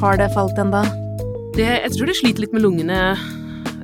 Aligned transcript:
Har 0.00 0.16
det 0.16 0.30
falt 0.32 0.56
ennå? 0.60 0.80
Jeg 1.60 1.90
tror 1.92 2.08
det 2.08 2.14
sliter 2.16 2.40
litt 2.46 2.54
med 2.56 2.62
lungene 2.64 2.98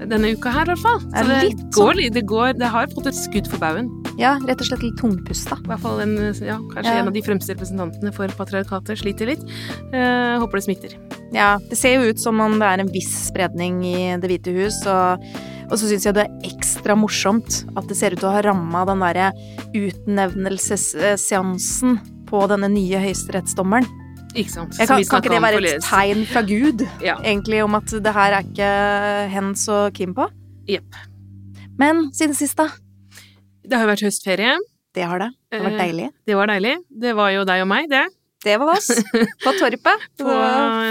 denne 0.09 0.31
uka 0.37 0.51
her, 0.53 0.65
i 0.69 0.71
hvert 0.73 0.83
fall. 0.85 1.01
Så 1.11 1.23
det, 1.29 1.37
litt 1.51 1.61
går, 1.75 1.93
sånn? 1.97 2.13
det, 2.15 2.23
går, 2.29 2.49
det 2.61 2.69
har 2.73 2.87
fått 2.93 3.07
et 3.11 3.17
skudd 3.19 3.47
for 3.51 3.59
baugen. 3.61 3.87
Ja, 4.21 4.33
rett 4.49 4.61
og 4.63 4.67
slett 4.69 4.83
litt 4.85 4.99
tungpusta. 5.01 5.55
I 5.61 5.67
hvert 5.71 5.83
fall 5.83 6.01
en, 6.05 6.15
ja, 6.45 6.57
kanskje 6.73 6.93
Ja. 6.93 6.99
en 7.03 7.09
av 7.11 7.15
de 7.17 7.23
fremste 7.25 7.51
representantene 7.53 8.11
for 8.17 8.27
patriarkatet 8.39 8.95
sliter 9.01 9.27
litt. 9.33 9.45
Eh, 9.93 10.35
håper 10.41 10.55
det 10.61 10.65
smitter. 10.69 10.91
Ja, 11.37 11.51
det 11.69 11.77
ser 11.81 11.93
jo 11.99 12.09
ut 12.13 12.21
som 12.23 12.35
om 12.41 12.53
det 12.61 12.69
er 12.69 12.79
en 12.81 12.93
viss 12.93 13.13
spredning 13.29 13.75
i 13.85 13.97
Det 14.21 14.29
hvite 14.31 14.51
hus, 14.57 14.79
og, 14.89 15.05
og 15.67 15.75
så 15.77 15.85
syns 15.91 16.05
jeg 16.07 16.15
det 16.17 16.25
er 16.29 16.37
ekstra 16.49 16.93
morsomt 16.97 17.51
at 17.77 17.85
det 17.91 17.97
ser 17.99 18.11
ut 18.17 18.21
til 18.23 18.31
å 18.31 18.37
ha 18.37 18.43
ramma 18.47 18.81
den 18.89 19.01
derre 19.05 19.29
utnevnelsesseansen 19.77 21.91
på 22.31 22.39
denne 22.49 22.69
nye 22.73 22.99
høyesterettsdommeren. 23.05 23.87
Ikke 24.37 24.53
sant? 24.53 24.77
Jeg 24.79 24.89
kan, 24.89 25.03
kan 25.09 25.23
ikke 25.23 25.33
det 25.33 25.43
være 25.43 25.61
et 25.77 25.85
tegn 25.87 26.25
fra 26.29 26.43
Gud, 26.47 26.83
Ja. 27.05 27.17
egentlig, 27.25 27.63
om 27.65 27.75
at 27.79 27.87
det 28.05 28.13
her 28.13 28.37
er 28.39 28.43
ikke 28.45 28.71
hens 29.33 29.67
og 29.73 29.93
Kim 29.97 30.13
på? 30.17 30.29
Jepp. 30.69 30.99
Men 31.79 32.11
siden 32.17 32.35
sist, 32.37 32.57
da? 32.59 32.69
Det 33.67 33.77
har 33.77 33.87
jo 33.87 33.93
vært 33.95 34.05
høstferie. 34.07 34.57
Det 34.97 35.05
har 35.05 35.19
det. 35.21 35.31
Det 35.51 35.59
har 35.61 35.67
vært 35.71 35.81
Eh, 35.81 35.87
deilig. 35.87 36.11
Det 36.27 36.37
var 36.39 36.47
deilig. 36.49 36.77
Det 36.89 37.15
var 37.17 37.31
jo 37.35 37.45
deg 37.45 37.63
og 37.65 37.69
meg, 37.69 37.89
det. 37.91 38.05
Det 38.47 38.59
var 38.61 38.77
oss. 38.77 38.89
På 39.45 39.53
Torpet. 39.59 40.05
På- 40.21 40.29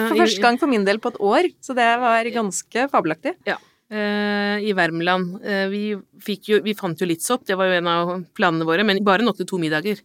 for 0.09 0.16
første 0.20 0.41
gang 0.43 0.57
for 0.59 0.68
min 0.68 0.84
del 0.85 0.99
på 0.99 1.13
et 1.13 1.20
år, 1.21 1.48
så 1.63 1.73
det 1.77 1.88
var 2.02 2.23
ganske 2.34 2.90
fabelaktig. 2.91 3.35
Eh, 3.48 3.55
I 3.91 4.74
Värmland. 4.74 5.44
Eh, 5.46 5.68
vi, 5.70 5.82
jo, 6.48 6.60
vi 6.66 6.74
fant 6.74 7.00
jo 7.02 7.05
litt 7.05 7.22
sopp, 7.22 7.44
det 7.46 7.55
var 7.55 7.70
jo 7.70 7.78
en 7.78 7.88
av 7.92 8.14
planene 8.38 8.66
våre, 8.66 8.84
men 8.88 9.04
bare 9.05 9.22
nok 9.26 9.38
til 9.38 9.46
to 9.46 9.60
middager. 9.62 10.00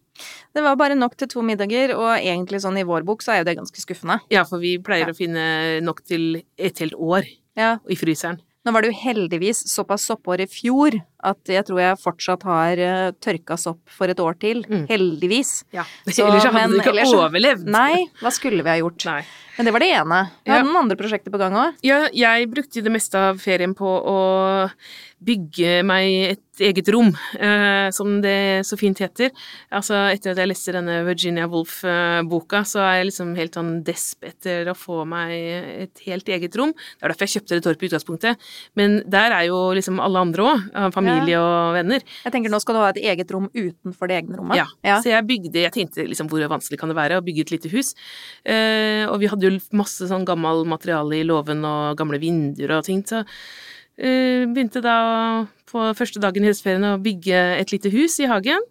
Det 0.52 0.62
var 0.62 0.76
bare 0.76 0.94
nok 0.98 1.16
til 1.16 1.28
to 1.32 1.42
middager, 1.46 1.94
og 1.96 2.10
egentlig 2.18 2.60
sånn 2.60 2.76
i 2.80 2.84
vår 2.84 3.06
bok 3.08 3.22
så 3.24 3.32
er 3.34 3.40
jo 3.40 3.48
det 3.48 3.56
ganske 3.56 3.80
skuffende. 3.80 4.20
Ja, 4.30 4.44
for 4.44 4.58
vi 4.60 4.76
pleier 4.78 5.08
Ja. 5.08 5.14
å 5.14 5.16
finne 5.16 5.80
nok 5.82 6.04
til 6.04 6.42
et 6.58 6.78
helt 6.78 6.94
år 6.94 7.24
Ja, 7.56 7.78
i 7.88 7.96
fryseren. 7.96 8.38
Nå 8.64 8.72
var 8.72 8.82
det 8.82 8.90
jo 8.92 9.00
heldigvis 9.00 9.64
såpass 9.72 10.04
soppår 10.04 10.40
i 10.44 10.46
fjor 10.46 10.92
at 11.22 11.52
jeg 11.52 11.66
tror 11.68 11.80
jeg 11.82 12.00
fortsatt 12.00 12.46
har 12.48 12.80
uh, 12.80 13.10
tørka 13.20 13.58
sopp 13.60 13.80
for 13.92 14.12
et 14.12 14.20
år 14.22 14.38
til. 14.40 14.64
Mm. 14.68 14.86
Heldigvis. 14.90 15.52
Ja. 15.76 15.84
Så, 16.06 16.24
ellers 16.26 16.46
hadde 16.48 16.56
men 16.56 16.74
du 16.74 16.80
ikke 16.80 16.94
ellers 16.94 17.14
overlevd. 17.16 17.68
Nei, 17.70 18.06
hva 18.22 18.32
skulle 18.34 18.64
vi 18.64 18.72
ha 18.72 18.78
gjort? 18.80 19.06
Nei. 19.10 19.22
Men 19.58 19.68
det 19.68 19.72
var 19.76 19.82
det 19.84 19.90
ene. 19.92 20.18
Vi 20.46 20.50
Ja. 20.54 20.62
noen 20.64 20.78
andre 20.86 20.96
prosjekter 20.96 21.32
på 21.32 21.38
gang 21.40 21.52
òg. 21.52 21.74
Ja, 21.84 22.06
jeg 22.16 22.48
brukte 22.48 22.80
det 22.82 22.92
meste 22.92 23.18
av 23.20 23.40
ferien 23.42 23.74
på 23.76 23.84
å 23.84 24.18
bygge 25.20 25.82
meg 25.84 26.06
et 26.30 26.62
eget 26.64 26.88
rom, 26.92 27.10
eh, 27.36 27.90
som 27.92 28.20
det 28.24 28.64
så 28.64 28.76
fint 28.80 28.96
heter. 29.00 29.30
Altså, 29.72 29.98
etter 30.14 30.32
at 30.32 30.40
jeg 30.40 30.48
leste 30.48 30.72
denne 30.72 31.04
Virginia 31.04 31.46
Woolf-boka, 31.48 32.62
så 32.64 32.80
er 32.80 32.94
jeg 33.00 33.10
liksom 33.10 33.34
helt 33.36 33.56
sånn 33.56 33.70
desp 33.84 34.24
etter 34.24 34.70
å 34.72 34.76
få 34.76 35.04
meg 35.08 35.34
et 35.86 36.02
helt 36.06 36.24
eget 36.32 36.56
rom. 36.56 36.72
Det 36.72 37.04
er 37.04 37.12
derfor 37.12 37.28
jeg 37.28 37.34
kjøpte 37.36 37.58
det 37.58 37.64
torpet 37.66 37.84
i 37.84 37.90
utgangspunktet. 37.90 38.50
Men 38.80 39.02
der 39.08 39.36
er 39.36 39.44
jo 39.50 39.60
liksom 39.76 40.00
alle 40.00 40.24
andre 40.24 40.48
òg, 40.54 40.68
familie 41.10 41.40
og 41.42 41.74
venner. 41.76 42.04
Jeg 42.24 42.34
tenker 42.34 42.52
nå 42.52 42.60
skal 42.62 42.76
du 42.76 42.80
ha 42.82 42.90
et 42.94 43.02
eget 43.12 43.34
rom 43.34 43.48
utenfor 43.52 44.10
det 44.10 44.20
egne 44.20 44.38
rommet. 44.40 44.60
Ja. 44.60 44.98
Så 45.02 45.12
jeg 45.12 45.26
bygde 45.28 45.64
Jeg 45.66 45.74
tenkte 45.74 46.06
liksom 46.08 46.30
hvor 46.30 46.42
vanskelig 46.50 46.80
kan 46.80 46.90
det 46.92 46.98
være 46.98 47.18
å 47.20 47.24
bygge 47.24 47.46
et 47.46 47.54
lite 47.56 47.72
hus? 47.72 47.92
Eh, 48.44 49.04
og 49.08 49.20
vi 49.22 49.28
hadde 49.30 49.46
jo 49.48 49.58
masse 49.76 50.08
sånn 50.10 50.26
gammel 50.28 50.64
materiale 50.68 51.20
i 51.20 51.26
låven 51.26 51.64
og 51.66 51.98
gamle 52.00 52.20
vinduer 52.22 52.78
og 52.78 52.86
ting, 52.86 53.02
så 53.06 53.22
eh, 53.98 54.46
begynte 54.48 54.82
da 54.84 54.96
på 55.70 55.90
første 55.98 56.22
dagen 56.22 56.44
i 56.44 56.50
høstferien 56.50 56.88
å 56.88 56.98
bygge 57.02 57.38
et 57.60 57.74
lite 57.74 57.92
hus 57.92 58.18
i 58.22 58.28
hagen. 58.30 58.64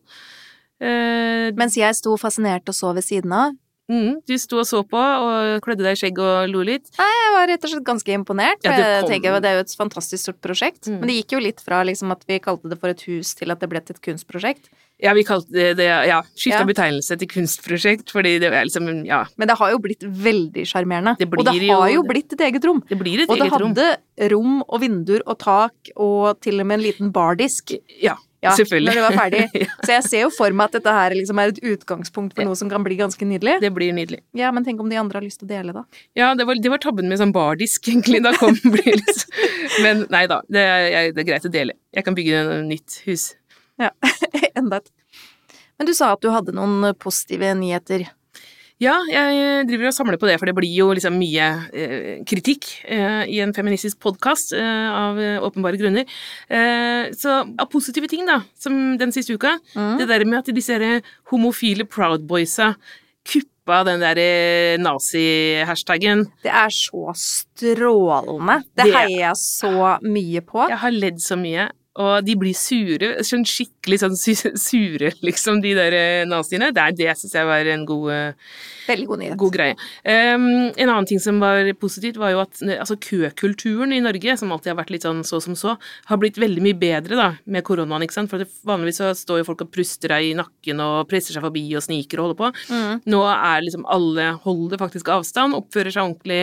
Eh, 0.79 1.49
Mens 1.59 1.77
jeg 1.79 1.95
sto 1.97 2.15
fascinert 2.19 2.69
og 2.71 2.75
så 2.77 2.93
ved 2.95 3.05
siden 3.05 3.33
av. 3.35 3.57
mm, 3.89 4.21
du 4.27 4.37
sto 4.37 4.59
og 4.59 4.65
så 4.69 4.83
på 4.87 4.97
og 4.99 5.61
klødde 5.65 5.83
deg 5.83 5.97
i 5.97 5.99
skjegg 5.99 6.19
og 6.21 6.49
lo 6.53 6.61
litt. 6.63 6.87
Nei, 6.99 7.09
Jeg 7.09 7.33
var 7.35 7.47
rett 7.47 7.63
og 7.63 7.69
slett 7.73 7.83
ganske 7.87 8.13
imponert. 8.13 8.61
Ja, 8.63 8.71
det 8.77 8.85
jeg 9.09 9.21
kom- 9.21 9.33
jo 9.33 9.39
Det 9.39 9.49
er 9.49 9.55
jo 9.55 9.65
et 9.65 9.75
fantastisk 9.77 10.21
stort 10.23 10.41
prosjekt. 10.41 10.87
Mm. 10.87 10.99
Men 10.99 11.07
det 11.07 11.15
gikk 11.25 11.31
jo 11.31 11.39
litt 11.39 11.59
fra 11.61 11.83
liksom 11.83 12.11
at 12.11 12.23
vi 12.27 12.39
kalte 12.39 12.69
det 12.69 12.79
for 12.79 12.89
et 12.89 13.01
hus, 13.01 13.33
til 13.35 13.51
at 13.51 13.59
det 13.59 13.69
ble 13.69 13.79
til 13.81 13.95
et 13.95 14.01
kunstprosjekt. 14.01 14.69
Ja, 15.01 15.13
vi 15.13 15.23
kalte 15.23 15.49
det, 15.49 15.77
det 15.77 15.85
Ja, 16.07 16.21
skifta 16.35 16.59
Ja. 16.59 16.65
betegnelse 16.65 17.17
til 17.17 17.27
kunstprosjekt, 17.27 18.11
fordi 18.11 18.37
det 18.39 18.51
er 18.51 18.65
liksom 18.65 19.05
Ja, 19.07 19.25
Men 19.37 19.47
det 19.47 19.57
har 19.57 19.71
jo 19.71 19.79
blitt 19.79 20.01
veldig 20.03 20.65
sjarmerende. 20.67 21.15
Og 21.19 21.45
det 21.45 21.69
har 21.69 21.87
jo- 21.89 21.95
jo 21.95 22.03
blitt 22.03 22.33
et 22.33 22.39
eget 22.41 22.63
rom. 22.65 22.83
det 22.87 22.99
blir 22.99 23.21
et 23.23 23.29
Og 23.29 23.37
det 23.37 23.47
eget 23.47 23.61
rom. 23.61 23.73
hadde 23.75 24.31
rom 24.31 24.63
og 24.67 24.81
vinduer 24.81 25.21
og 25.25 25.39
tak 25.39 25.71
og 25.95 26.41
til 26.41 26.59
og 26.59 26.65
med 26.67 26.79
en 26.79 26.85
liten 26.85 27.11
bardisk. 27.13 27.79
Ja, 28.01 28.15
Ja, 28.39 28.53
selvfølgelig. 28.55 28.93
Når 28.93 28.97
det 28.97 29.03
var 29.03 29.17
ferdig. 29.17 29.63
Så 29.85 29.91
jeg 29.91 30.03
ser 30.07 30.21
jo 30.23 30.29
for 30.31 30.55
meg 30.55 30.69
at 30.69 30.77
dette 30.77 30.93
her 30.95 31.15
liksom 31.17 31.41
er 31.41 31.51
et 31.51 31.59
utgangspunkt 31.73 32.37
for 32.37 32.47
noe 32.47 32.55
som 32.59 32.69
kan 32.71 32.85
bli 32.85 32.95
ganske 32.99 33.27
nydelig. 33.27 33.57
Det 33.63 33.71
blir 33.75 33.91
nydelig. 33.95 34.21
Ja, 34.37 34.53
men 34.55 34.63
tenk 34.67 34.79
om 34.79 34.91
de 34.91 34.99
andre 35.01 35.19
har 35.19 35.25
lyst 35.25 35.41
til 35.41 35.49
å 35.49 35.51
dele, 35.51 35.75
da. 35.75 35.83
Ja, 36.17 36.31
det 36.39 36.47
var, 36.47 36.59
det 36.59 36.71
var 36.71 36.81
tabben 36.83 37.11
med 37.11 37.19
sånn 37.19 37.33
bardisk, 37.35 37.89
egentlig. 37.91 38.21
Da 38.23 38.31
kom 38.39 38.55
blir 38.75 38.95
liksom 38.95 39.83
Men 39.83 40.05
nei 40.13 40.23
da, 40.31 40.39
det 40.51 40.63
er, 40.63 41.11
det 41.15 41.23
er 41.23 41.27
greit 41.33 41.49
å 41.49 41.51
dele. 41.53 41.75
Jeg 41.95 42.07
kan 42.07 42.15
bygge 42.15 42.39
et 42.45 42.55
nytt 42.69 43.01
hus. 43.09 43.33
Ja, 43.79 43.91
enda 44.59 44.79
et. 44.79 44.89
Men 45.79 45.87
du 45.87 45.93
sa 45.95 46.13
at 46.15 46.23
du 46.23 46.31
hadde 46.31 46.55
noen 46.55 46.93
positive 46.99 47.51
nyheter. 47.55 48.07
Ja, 48.79 48.93
jeg 49.11 49.65
driver 49.67 49.89
og 49.89 49.95
samler 49.97 50.15
på 50.21 50.27
det, 50.29 50.37
for 50.39 50.47
det 50.47 50.53
blir 50.55 50.71
jo 50.71 50.85
liksom 50.95 51.17
mye 51.19 51.47
eh, 51.75 52.21
kritikk 52.23 52.63
eh, 52.87 53.25
i 53.27 53.41
en 53.43 53.51
feministisk 53.51 53.99
podkast 53.99 54.53
eh, 54.55 54.87
av 54.95 55.19
eh, 55.19 55.35
åpenbare 55.43 55.75
grunner. 55.81 56.07
Eh, 56.47 57.09
så 57.11 57.41
av 57.59 57.67
positive 57.73 58.07
ting, 58.07 58.23
da, 58.29 58.37
som 58.55 58.95
den 59.01 59.11
siste 59.11 59.35
uka, 59.35 59.57
Mm. 59.75 59.97
det 59.99 60.07
der 60.07 60.23
med 60.25 60.39
at 60.39 60.53
disse 60.55 60.77
homofile 61.31 61.83
Proud 61.91 62.23
Boysa 62.27 62.71
kuppa 63.27 63.83
den 63.85 63.99
der 63.99 64.17
eh, 64.23 64.77
nazi-hashtagen. 64.79 66.23
Det 66.41 66.49
er 66.63 66.71
så 66.71 67.11
strålende. 67.19 68.61
Det, 68.75 68.85
Det- 68.87 68.95
heier 68.95 69.19
jeg 69.27 69.35
så 69.43 69.97
mye 70.07 70.39
på. 70.41 70.69
Jeg 70.71 70.77
har 70.85 70.91
ledd 70.95 71.19
så 71.19 71.35
mye. 71.35 71.67
Og 71.99 72.23
de 72.23 72.35
blir 72.39 72.55
sure, 72.55 73.09
sånn 73.27 73.43
skikkelig 73.47 73.97
sånn 73.99 74.15
sure, 74.15 75.09
liksom, 75.25 75.59
de 75.63 75.73
der 75.75 75.95
eh, 75.97 76.25
naziene. 76.29 76.69
Det, 76.75 76.83
er- 76.85 76.95
det 76.95 77.15
syns 77.19 77.35
jeg 77.35 77.47
var 77.49 77.67
en 77.73 77.83
god, 77.89 78.11
eh, 78.13 79.03
god 79.09 79.23
god 79.37 79.53
greie. 79.53 79.75
Um, 80.07 80.45
en 80.71 80.87
annen 80.89 81.05
ting 81.09 81.19
som 81.19 81.41
var 81.43 81.67
positivt, 81.81 82.17
var 82.21 82.31
jo 82.33 82.39
at 82.45 82.61
altså, 82.79 82.95
køkulturen 83.03 83.91
i 83.93 83.99
Norge, 84.01 84.37
som 84.39 84.51
alltid 84.55 84.71
har 84.73 84.79
vært 84.79 84.93
litt 84.95 85.05
sånn 85.07 85.21
så 85.27 85.41
som 85.43 85.57
så, 85.59 85.75
har 86.09 86.21
blitt 86.21 86.39
veldig 86.41 86.63
mye 86.63 86.77
bedre 86.79 87.19
da, 87.19 87.27
med 87.45 87.65
koronaen, 87.67 88.05
ikke 88.07 88.15
sant. 88.15 88.31
For 88.31 88.47
vanligvis 88.69 89.01
så 89.03 89.11
står 89.17 89.41
jo 89.43 89.49
folk 89.51 89.65
og 89.67 89.71
pruster 89.75 90.15
deg 90.15 90.31
i 90.31 90.35
nakken 90.39 90.79
og 90.85 91.03
presser 91.11 91.35
seg 91.35 91.43
forbi 91.45 91.65
og 91.75 91.83
sniker 91.85 92.21
og 92.23 92.29
holder 92.29 92.39
på. 92.39 92.51
Mm. 92.73 93.03
Nå 93.11 93.23
er 93.33 93.65
liksom 93.67 93.85
alle 93.91 94.31
holder 94.47 94.81
faktisk 94.81 95.11
avstand, 95.19 95.57
oppfører 95.59 95.93
seg 95.93 96.07
ordentlig 96.07 96.41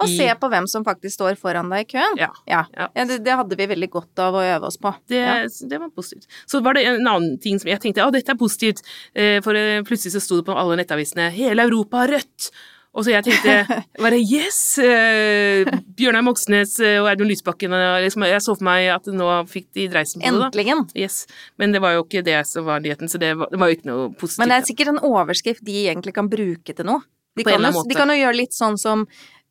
Og 0.00 0.08
i 0.08 0.16
se 0.16 0.26
på 0.40 0.48
hvem 0.52 0.66
som 0.70 0.84
faktisk 0.86 1.14
står 1.18 1.36
foran 1.40 1.70
deg 1.72 1.84
i 1.84 1.90
køen. 1.92 2.18
Ja. 2.20 2.30
Ja. 2.48 2.64
Ja. 2.76 2.88
Det, 3.04 3.20
det 3.26 3.36
hadde 3.36 3.58
vi 3.60 3.68
veldig 3.70 3.90
godt 3.92 4.24
av 4.24 4.34
å 4.40 4.42
øve 4.44 4.70
oss 4.70 4.80
på. 4.80 4.94
Det, 5.12 5.20
Ja. 5.20 5.36
det 5.46 5.78
var 5.82 5.92
positivt. 5.94 6.26
Så 6.48 6.62
var 6.64 6.74
det 6.78 6.86
en 6.88 7.06
annen 7.06 7.38
ting 7.42 7.60
som 7.60 7.68
jeg 7.70 7.80
tenkte, 7.84 8.04
å, 8.06 8.12
dette 8.14 8.32
er 8.32 8.40
positivt, 8.40 8.82
eh, 9.14 9.38
for 9.44 9.54
eh, 9.56 9.82
plutselig 9.86 10.16
så 10.16 10.24
sto 10.24 10.40
det 10.40 10.46
på 10.48 10.56
alle 10.56 10.80
nettavisene, 10.80 11.30
hele 11.36 11.68
Europa 11.68 12.04
har 12.04 12.14
rødt. 12.16 12.50
Og 12.90 13.04
så 13.06 13.12
jeg 13.12 13.22
tenkte, 13.22 13.82
bare 14.02 14.18
yes! 14.18 14.58
Eh, 14.82 15.68
Bjørnar 15.94 16.24
Moxnes 16.26 16.72
eh, 16.82 16.96
og 16.98 17.06
Audun 17.12 17.28
Lysbakken, 17.30 17.70
liksom, 18.02 18.24
jeg 18.26 18.42
så 18.42 18.56
for 18.56 18.66
meg 18.66 18.88
at 18.96 19.06
nå 19.14 19.28
fikk 19.46 19.68
de 19.78 19.84
dreisen 19.92 20.18
på 20.24 20.26
det 20.26 20.40
da. 20.40 20.48
Endelig. 20.50 20.90
Yes. 20.98 21.20
Men 21.60 21.70
det 21.76 21.84
var 21.84 21.94
jo 21.94 22.02
ikke 22.02 22.24
det 22.26 22.40
som 22.50 22.66
var 22.66 22.82
nyheten, 22.82 23.06
så 23.12 23.20
det 23.22 23.36
var, 23.38 23.52
det 23.52 23.60
var 23.62 23.70
jo 23.70 23.78
ikke 23.78 23.90
noe 23.92 24.08
positivt. 24.18 24.42
Men 24.42 24.50
det 24.50 24.58
er 24.58 24.66
sikkert 24.72 24.90
en 24.96 25.02
overskrift 25.06 25.62
de 25.62 25.76
egentlig 25.86 26.16
kan 26.18 26.30
bruke 26.32 26.74
til 26.74 26.88
noe. 26.90 27.04
De, 27.38 27.44
kan, 27.46 27.62
jo, 27.62 27.84
de 27.86 27.94
kan 27.94 28.10
jo 28.10 28.16
gjøre 28.18 28.36
litt 28.40 28.56
sånn 28.56 28.74
som 28.76 29.04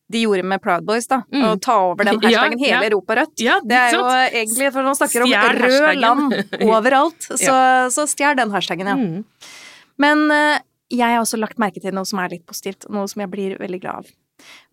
de 0.10 0.24
gjorde 0.24 0.44
med 0.50 0.62
Proud 0.64 0.86
Boys, 0.88 1.06
da. 1.10 1.22
Mm. 1.34 1.44
Å 1.46 1.52
ta 1.62 1.76
over 1.92 2.08
den 2.10 2.18
Ja, 2.34 2.46
hele 2.50 2.70
ja. 2.70 2.80
Europa 2.88 3.20
rødt. 3.22 3.36
Ja, 3.46 3.60
Det 3.64 3.78
er 3.78 3.92
jo 3.94 4.02
sant? 4.06 4.34
egentlig, 4.40 4.72
for 4.74 4.88
man 4.88 4.98
snakker 4.98 5.26
om 5.26 5.30
Stjel 5.30 5.60
rød 5.60 5.76
hashtagen. 5.76 6.02
land 6.02 6.40
overalt, 6.74 7.28
så, 7.30 7.58
så 7.94 8.08
stjel 8.10 8.40
den 8.40 8.52
hashtagen, 8.56 8.90
ja. 8.90 8.98
Mm. 8.98 9.54
Men 10.02 10.26
eh, 10.34 10.62
jeg 10.90 11.14
har 11.14 11.22
også 11.22 11.38
lagt 11.38 11.60
merke 11.62 11.82
til 11.84 11.94
noe 11.94 12.08
som 12.10 12.22
er 12.24 12.34
litt 12.34 12.46
positivt, 12.50 12.88
noe 12.90 13.06
som 13.12 13.22
jeg 13.22 13.30
blir 13.34 13.58
veldig 13.62 13.82
glad 13.84 14.02
av. 14.02 14.14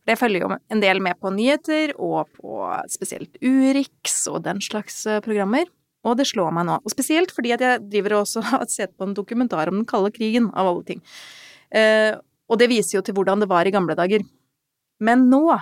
For 0.07 0.15
jeg 0.15 0.21
følger 0.21 0.45
jo 0.47 0.51
en 0.55 0.81
del 0.85 1.01
med 1.03 1.19
på 1.21 1.33
nyheter, 1.35 1.93
og 1.99 2.31
på 2.39 2.61
spesielt 2.95 3.37
Urix 3.43 4.23
og 4.31 4.45
den 4.47 4.63
slags 4.65 5.03
eh, 5.11 5.19
programmer. 5.25 5.67
Og 6.07 6.15
det 6.21 6.29
slår 6.31 6.53
meg 6.55 6.69
nå. 6.69 6.77
Og 6.87 6.93
spesielt 6.95 7.33
fordi 7.35 7.51
at 7.57 7.65
jeg 7.65 7.83
driver 7.91 8.15
og 8.21 8.25
også 8.29 8.45
har 8.53 8.65
sett 8.71 8.95
på 8.97 9.09
en 9.09 9.17
dokumentar 9.19 9.69
om 9.73 9.81
den 9.83 9.89
kalde 9.91 10.13
krigen, 10.15 10.49
av 10.55 10.71
alle 10.71 10.87
ting. 10.87 11.03
Eh, 11.75 12.15
og 12.47 12.61
det 12.63 12.69
viser 12.71 13.01
jo 13.01 13.03
til 13.03 13.17
hvordan 13.19 13.43
det 13.43 13.49
var 13.51 13.67
i 13.67 13.75
gamle 13.75 13.97
dager. 13.99 14.23
Men 15.01 15.29
nå 15.31 15.59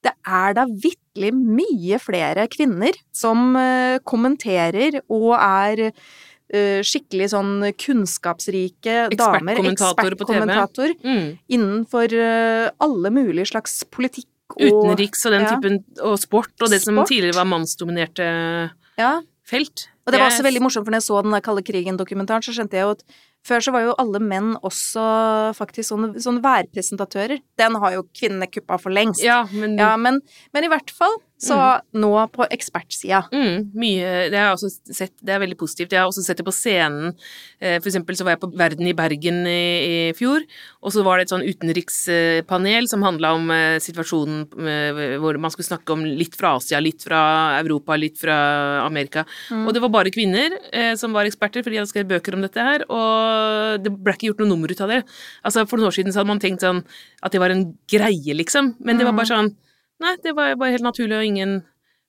det 0.00 0.14
er 0.24 0.54
da 0.56 0.64
vitterlig 0.64 1.34
mye 1.36 1.98
flere 2.00 2.46
kvinner 2.48 2.96
som 3.12 3.52
eh, 3.60 3.98
kommenterer 4.08 4.96
og 5.12 5.34
er 5.36 5.82
eh, 5.90 6.80
skikkelig 6.86 7.28
sånn 7.34 7.52
kunnskapsrike 7.76 9.10
damer, 9.18 9.60
ekspertkommentator, 9.74 10.94
Mm. 11.04 11.38
innenfor 11.52 12.12
eh, 12.16 12.70
alle 12.80 13.12
mulige 13.12 13.50
slags 13.52 13.82
politikk 13.92 14.26
og 14.56 14.64
Utenriks 14.66 15.26
og 15.28 15.32
den 15.36 15.44
ja. 15.46 15.52
typen, 15.54 15.76
og 16.02 16.16
sport, 16.18 16.54
og 16.60 16.72
det 16.72 16.80
som 16.82 16.96
tidligere 17.04 17.36
var 17.36 17.46
mannsdominerte 17.46 18.26
Ja. 18.98 19.20
felt. 19.46 19.88
Og 20.06 20.12
det 20.12 20.18
var 20.18 20.30
også 20.32 20.42
veldig 20.42 20.62
morsomt, 20.64 20.86
for 20.86 20.90
når 20.90 21.02
jeg 21.02 21.06
så 21.06 21.22
den 21.22 21.36
der 21.36 21.44
kalde 21.44 21.62
krigen-dokumentaren, 21.62 22.42
så 22.42 22.56
skjønte 22.56 22.74
jeg 22.74 22.82
jo 22.82 22.96
at 22.96 23.04
Før 23.46 23.64
så 23.64 23.72
var 23.72 23.86
jo 23.86 23.96
alle 24.00 24.20
menn 24.20 24.52
også 24.60 25.02
faktisk 25.56 25.88
sånne, 25.88 26.12
sånne 26.20 26.42
værpresentatører. 26.44 27.40
Den 27.60 27.78
har 27.80 27.96
jo 27.96 28.04
kvinnene 28.12 28.48
kuppa 28.52 28.76
for 28.82 28.92
lengst. 28.92 29.22
Ja, 29.24 29.42
men, 29.52 29.78
Ja, 29.80 29.94
men, 29.96 30.20
men 30.52 30.66
i 30.66 30.70
hvert 30.72 30.92
fall 30.92 31.16
så 31.40 31.56
nå 31.96 32.10
på 32.34 32.44
ekspertsida. 32.52 33.22
Mm, 33.32 33.70
mye 33.80 34.08
Det 34.28 34.36
har 34.36 34.50
jeg 34.50 34.56
også 34.58 34.70
sett, 34.92 35.14
det 35.24 35.32
er 35.32 35.40
veldig 35.40 35.56
positivt. 35.60 35.94
Jeg 35.94 36.02
har 36.02 36.10
også 36.10 36.24
sett 36.26 36.40
det 36.40 36.44
på 36.44 36.52
scenen. 36.52 37.14
Eh, 37.58 37.78
For 37.80 37.88
eksempel 37.88 38.18
så 38.18 38.26
var 38.26 38.34
jeg 38.36 38.42
på 38.42 38.50
Verden 38.60 38.90
i 38.90 38.92
Bergen 38.96 39.38
i, 39.48 39.62
i 39.80 39.94
fjor, 40.16 40.44
og 40.84 40.92
så 40.92 41.04
var 41.06 41.16
det 41.16 41.26
et 41.26 41.32
sånn 41.32 41.46
utenrikspanel 41.46 42.88
som 42.90 43.06
handla 43.06 43.32
om 43.38 43.48
eh, 43.54 43.78
situasjonen 43.80 44.42
eh, 44.68 45.16
hvor 45.22 45.38
man 45.40 45.52
skulle 45.54 45.70
snakke 45.70 45.96
om 45.96 46.04
litt 46.04 46.36
fra 46.36 46.54
Asia, 46.58 46.80
litt 46.84 47.06
fra 47.06 47.22
Europa, 47.62 47.96
litt 47.96 48.20
fra 48.20 48.36
Amerika. 48.84 49.24
Og 49.62 49.72
det 49.74 49.80
var 49.82 49.92
bare 49.92 50.12
kvinner 50.12 50.52
som 50.98 51.14
var 51.16 51.28
eksperter, 51.28 51.64
for 51.64 51.72
de 51.72 51.80
hadde 51.80 51.90
skrevet 51.90 52.10
bøker 52.10 52.36
om 52.36 52.44
dette 52.44 52.64
her, 52.64 52.84
og 52.92 53.80
det 53.84 53.92
ble 53.96 54.14
ikke 54.16 54.30
gjort 54.30 54.44
noe 54.44 54.52
nummer 54.52 54.72
ut 54.72 54.84
av 54.84 54.92
det. 54.92 55.00
Altså 55.46 55.64
For 55.68 55.80
noen 55.80 55.90
år 55.90 55.96
siden 55.96 56.12
så 56.12 56.20
hadde 56.20 56.32
man 56.32 56.42
tenkt 56.42 56.64
sånn 56.64 56.84
at 57.24 57.32
det 57.32 57.40
var 57.42 57.54
en 57.54 57.66
greie, 57.90 58.36
liksom, 58.36 58.74
men 58.84 59.00
det 59.00 59.08
var 59.08 59.16
bare 59.16 59.30
sånn 59.30 59.52
Nei, 60.00 60.16
det 60.24 60.32
var 60.36 60.56
bare 60.60 60.76
helt 60.76 60.86
naturlig, 60.86 61.18
og 61.18 61.28
ingen 61.28 61.60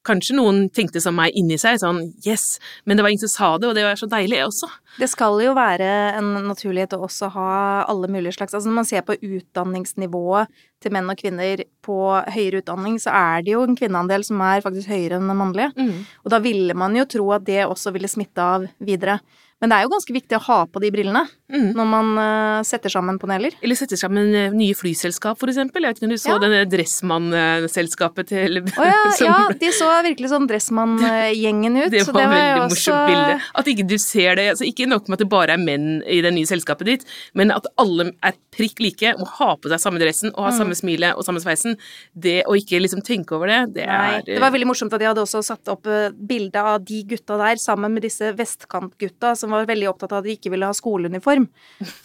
Kanskje 0.01 0.33
noen 0.33 0.63
tenkte 0.73 0.97
som 0.97 1.13
meg 1.13 1.35
inni 1.37 1.59
seg, 1.61 1.75
sånn 1.77 1.99
yes, 2.25 2.55
men 2.89 2.97
det 2.97 3.03
var 3.05 3.13
ingen 3.13 3.21
som 3.21 3.29
sa 3.29 3.49
det, 3.61 3.67
og 3.69 3.75
det 3.77 3.83
var 3.85 3.99
så 3.99 4.07
deilig 4.09 4.39
også. 4.47 4.65
Det 4.97 5.05
skal 5.11 5.37
jo 5.43 5.51
være 5.53 5.89
en 6.17 6.31
naturlighet 6.47 6.95
å 6.97 7.03
også 7.05 7.29
ha 7.35 7.51
alle 7.85 8.09
mulige 8.09 8.33
slags 8.33 8.55
Altså 8.57 8.71
når 8.71 8.79
man 8.79 8.89
ser 8.89 9.05
på 9.05 9.13
utdanningsnivået 9.21 10.49
til 10.81 10.95
menn 10.95 11.13
og 11.13 11.21
kvinner 11.21 11.61
på 11.85 11.99
høyere 12.33 12.63
utdanning, 12.63 12.97
så 13.03 13.13
er 13.13 13.45
det 13.45 13.53
jo 13.53 13.61
en 13.67 13.77
kvinneandel 13.77 14.25
som 14.25 14.41
er 14.41 14.65
faktisk 14.65 14.89
høyere 14.89 15.19
enn 15.19 15.29
den 15.29 15.37
mannlige. 15.37 15.69
Mm. 15.77 15.93
Og 16.25 16.33
da 16.33 16.41
ville 16.41 16.77
man 16.81 16.97
jo 16.97 17.05
tro 17.05 17.29
at 17.37 17.45
det 17.45 17.61
også 17.67 17.93
ville 17.93 18.09
smitte 18.09 18.41
av 18.57 18.65
videre. 18.81 19.19
Men 19.61 19.69
det 19.69 19.77
er 19.77 19.83
jo 19.85 19.91
ganske 19.93 20.13
viktig 20.15 20.37
å 20.39 20.41
ha 20.47 20.65
på 20.65 20.81
de 20.81 20.89
brillene 20.91 21.27
Mm. 21.51 21.73
når 21.75 21.85
man 21.91 22.09
uh, 22.15 22.61
setter 22.63 22.87
sammen 22.87 23.17
paneler. 23.19 23.51
Eller 23.61 23.75
setter 23.75 23.99
sammen 23.99 24.29
eh, 24.33 24.53
nye 24.55 24.71
flyselskap, 24.73 25.35
for 25.37 25.51
eksempel. 25.51 25.83
Jeg 25.83 25.91
vet 25.91 25.97
ikke 25.99 26.07
om 26.07 26.13
du 26.13 26.17
så 26.21 26.29
Ja. 26.31 26.37
denne 26.39 26.61
Dressmann-selskapet 26.71 28.27
til 28.29 28.61
oh, 28.61 28.85
ja, 28.87 29.11
som- 29.17 29.27
ja, 29.27 29.49
de 29.59 29.71
så 29.75 29.89
virkelig 30.05 30.29
sånn 30.31 30.47
Dressmann-gjengen 30.47 31.75
ut. 31.85 31.91
Det 31.95 32.05
så 32.05 32.13
var, 32.15 32.23
jo 32.23 32.29
veldig 32.31 32.61
også- 32.61 32.69
morsomt 32.71 33.11
bilde. 33.11 33.35
At 33.59 33.65
ikke 33.73 33.87
du 33.87 33.97
ser 33.99 34.35
det. 34.39 34.45
Altså, 34.53 34.63
ikke 34.67 34.87
nok 34.87 35.09
med 35.11 35.17
at 35.19 35.23
det 35.25 35.29
bare 35.33 35.55
er 35.57 35.61
menn 35.61 36.01
i 36.07 36.21
det 36.23 36.31
nye 36.35 36.47
selskapet 36.47 36.87
ditt, 36.87 37.05
men 37.35 37.51
at 37.51 37.67
alle 37.77 38.11
er 38.23 38.37
prikk 38.55 38.79
like, 38.83 39.13
må 39.19 39.27
ha 39.37 39.51
på 39.59 39.67
seg 39.71 39.79
samme 39.83 39.99
dressen 40.01 40.31
og 40.33 40.45
ha 40.45 40.51
Mm. 40.51 40.57
samme 40.61 40.75
smilet 40.79 41.15
og 41.19 41.23
samme 41.27 41.39
sveisen. 41.43 41.75
Det 42.17 42.43
å 42.47 42.55
ikke 42.55 42.79
liksom 42.81 43.03
tenke 43.03 43.35
over 43.35 43.47
det, 43.47 43.73
det 43.75 43.87
Nei, 43.87 44.17
er 44.19 44.21
det 44.27 44.39
var 44.41 44.51
veldig 44.51 44.67
morsomt 44.71 44.93
at 44.93 44.99
de 44.99 45.07
hadde 45.11 45.21
også 45.23 45.43
satt 45.43 45.67
opp 45.67 45.85
eh, 45.87 46.09
bilde 46.15 46.55
av 46.59 46.79
de 46.83 47.03
gutta 47.03 47.37
der 47.37 47.55
sammen 47.59 47.91
med 47.93 48.03
disse 48.03 48.31
vestkantgutta 48.35 49.35
som 49.35 49.50
var 49.51 49.65
veldig 49.69 49.89
opptatt 49.91 50.11
av 50.13 50.17
at 50.21 50.25
de 50.27 50.35
ikke 50.37 50.51
ville 50.53 50.65
ha 50.67 50.73
skoleuniform. 50.73 51.45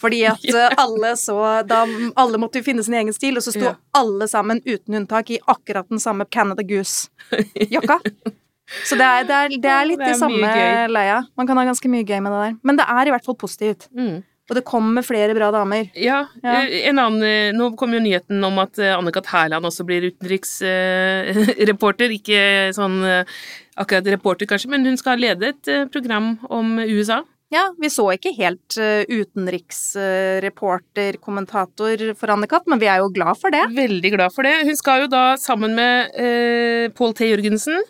Fordi 0.01 0.21
at 0.29 0.43
eh, 0.53 0.75
alle 0.77 1.13
så 1.19 1.37
da, 1.67 1.85
Alle 2.15 2.37
måtte 2.41 2.59
jo 2.61 2.67
finne 2.67 2.83
sin 2.85 2.93
egen 2.99 3.13
stil, 3.15 3.37
og 3.39 3.43
så 3.45 3.51
sto 3.55 3.65
Ja. 3.71 3.75
alle 3.97 4.27
sammen 4.31 4.61
uten 4.65 4.95
unntak 5.01 5.29
i 5.33 5.39
akkurat 5.47 5.87
den 5.89 5.99
samme 6.03 6.25
Canada 6.29 6.63
Goose-jakka. 6.63 7.99
Så 8.83 8.95
det 8.99 9.05
er, 9.07 9.23
det 9.23 9.35
er, 9.35 9.47
det 9.63 9.69
er 9.71 9.85
litt 9.87 9.99
Det 10.01 10.07
er 10.09 10.15
i 10.15 10.19
samme 10.19 10.87
leia. 10.91 11.21
Man 11.39 11.47
kan 11.47 11.55
ha 11.57 11.63
ganske 11.69 11.87
mye 11.91 12.03
gøy 12.03 12.19
med 12.19 12.31
det 12.35 12.39
der. 12.45 12.55
Men 12.67 12.75
det 12.81 12.85
er 12.91 13.07
i 13.07 13.11
hvert 13.15 13.23
fall 13.25 13.37
positivt. 13.39 13.87
Mm. 13.95 14.17
Og 14.47 14.55
det 14.55 14.63
kommer 14.67 15.03
flere 15.03 15.33
bra 15.35 15.49
damer. 15.51 15.89
Ja, 15.95 16.21
Ja. 16.43 16.53
eh, 16.63 16.87
en 16.87 16.99
annen 16.99 17.23
eh, 17.23 17.51
Nå 17.55 17.69
kom 17.79 17.91
jo 17.95 17.99
nyheten 18.03 18.43
om 18.47 18.59
at 18.63 18.75
Anne-Kat. 18.79 19.25
Hærland 19.31 19.65
også 19.67 19.83
blir 19.87 20.07
utenriksreporter. 20.11 22.09
Ikke 22.19 22.41
sånn 22.75 22.99
akkurat 23.77 24.07
reporter, 24.09 24.47
kanskje, 24.49 24.69
men 24.73 24.85
hun 24.87 24.97
skal 24.97 25.19
lede 25.21 25.51
et 25.53 25.67
program 25.93 26.37
om 26.49 26.77
USA. 26.79 27.21
Ja, 27.53 27.61
vi 27.79 27.87
så 27.87 28.03
ikke 28.11 28.33
helt 28.35 28.75
uh, 28.75 29.07
utenriksreporter, 29.07 31.15
kommentator 31.23 32.01
for 32.19 32.27
Anne-Kat., 32.33 32.65
men 32.67 32.81
vi 32.81 32.89
er 32.91 32.97
jo 32.99 33.07
glad 33.15 33.39
for 33.39 33.47
det. 33.55 33.61
Veldig 33.77 34.11
glad 34.17 34.33
for 34.35 34.43
det. 34.43 34.67
Hun 34.67 34.75
skal 34.79 35.01
jo 35.05 35.09
da 35.13 35.21
sammen 35.39 35.71
med 35.77 36.11
eh, 36.19 36.91
Pål 36.97 37.13
T. 37.15 37.19
Jørgensen, 37.29 37.77
eh, 37.79 37.85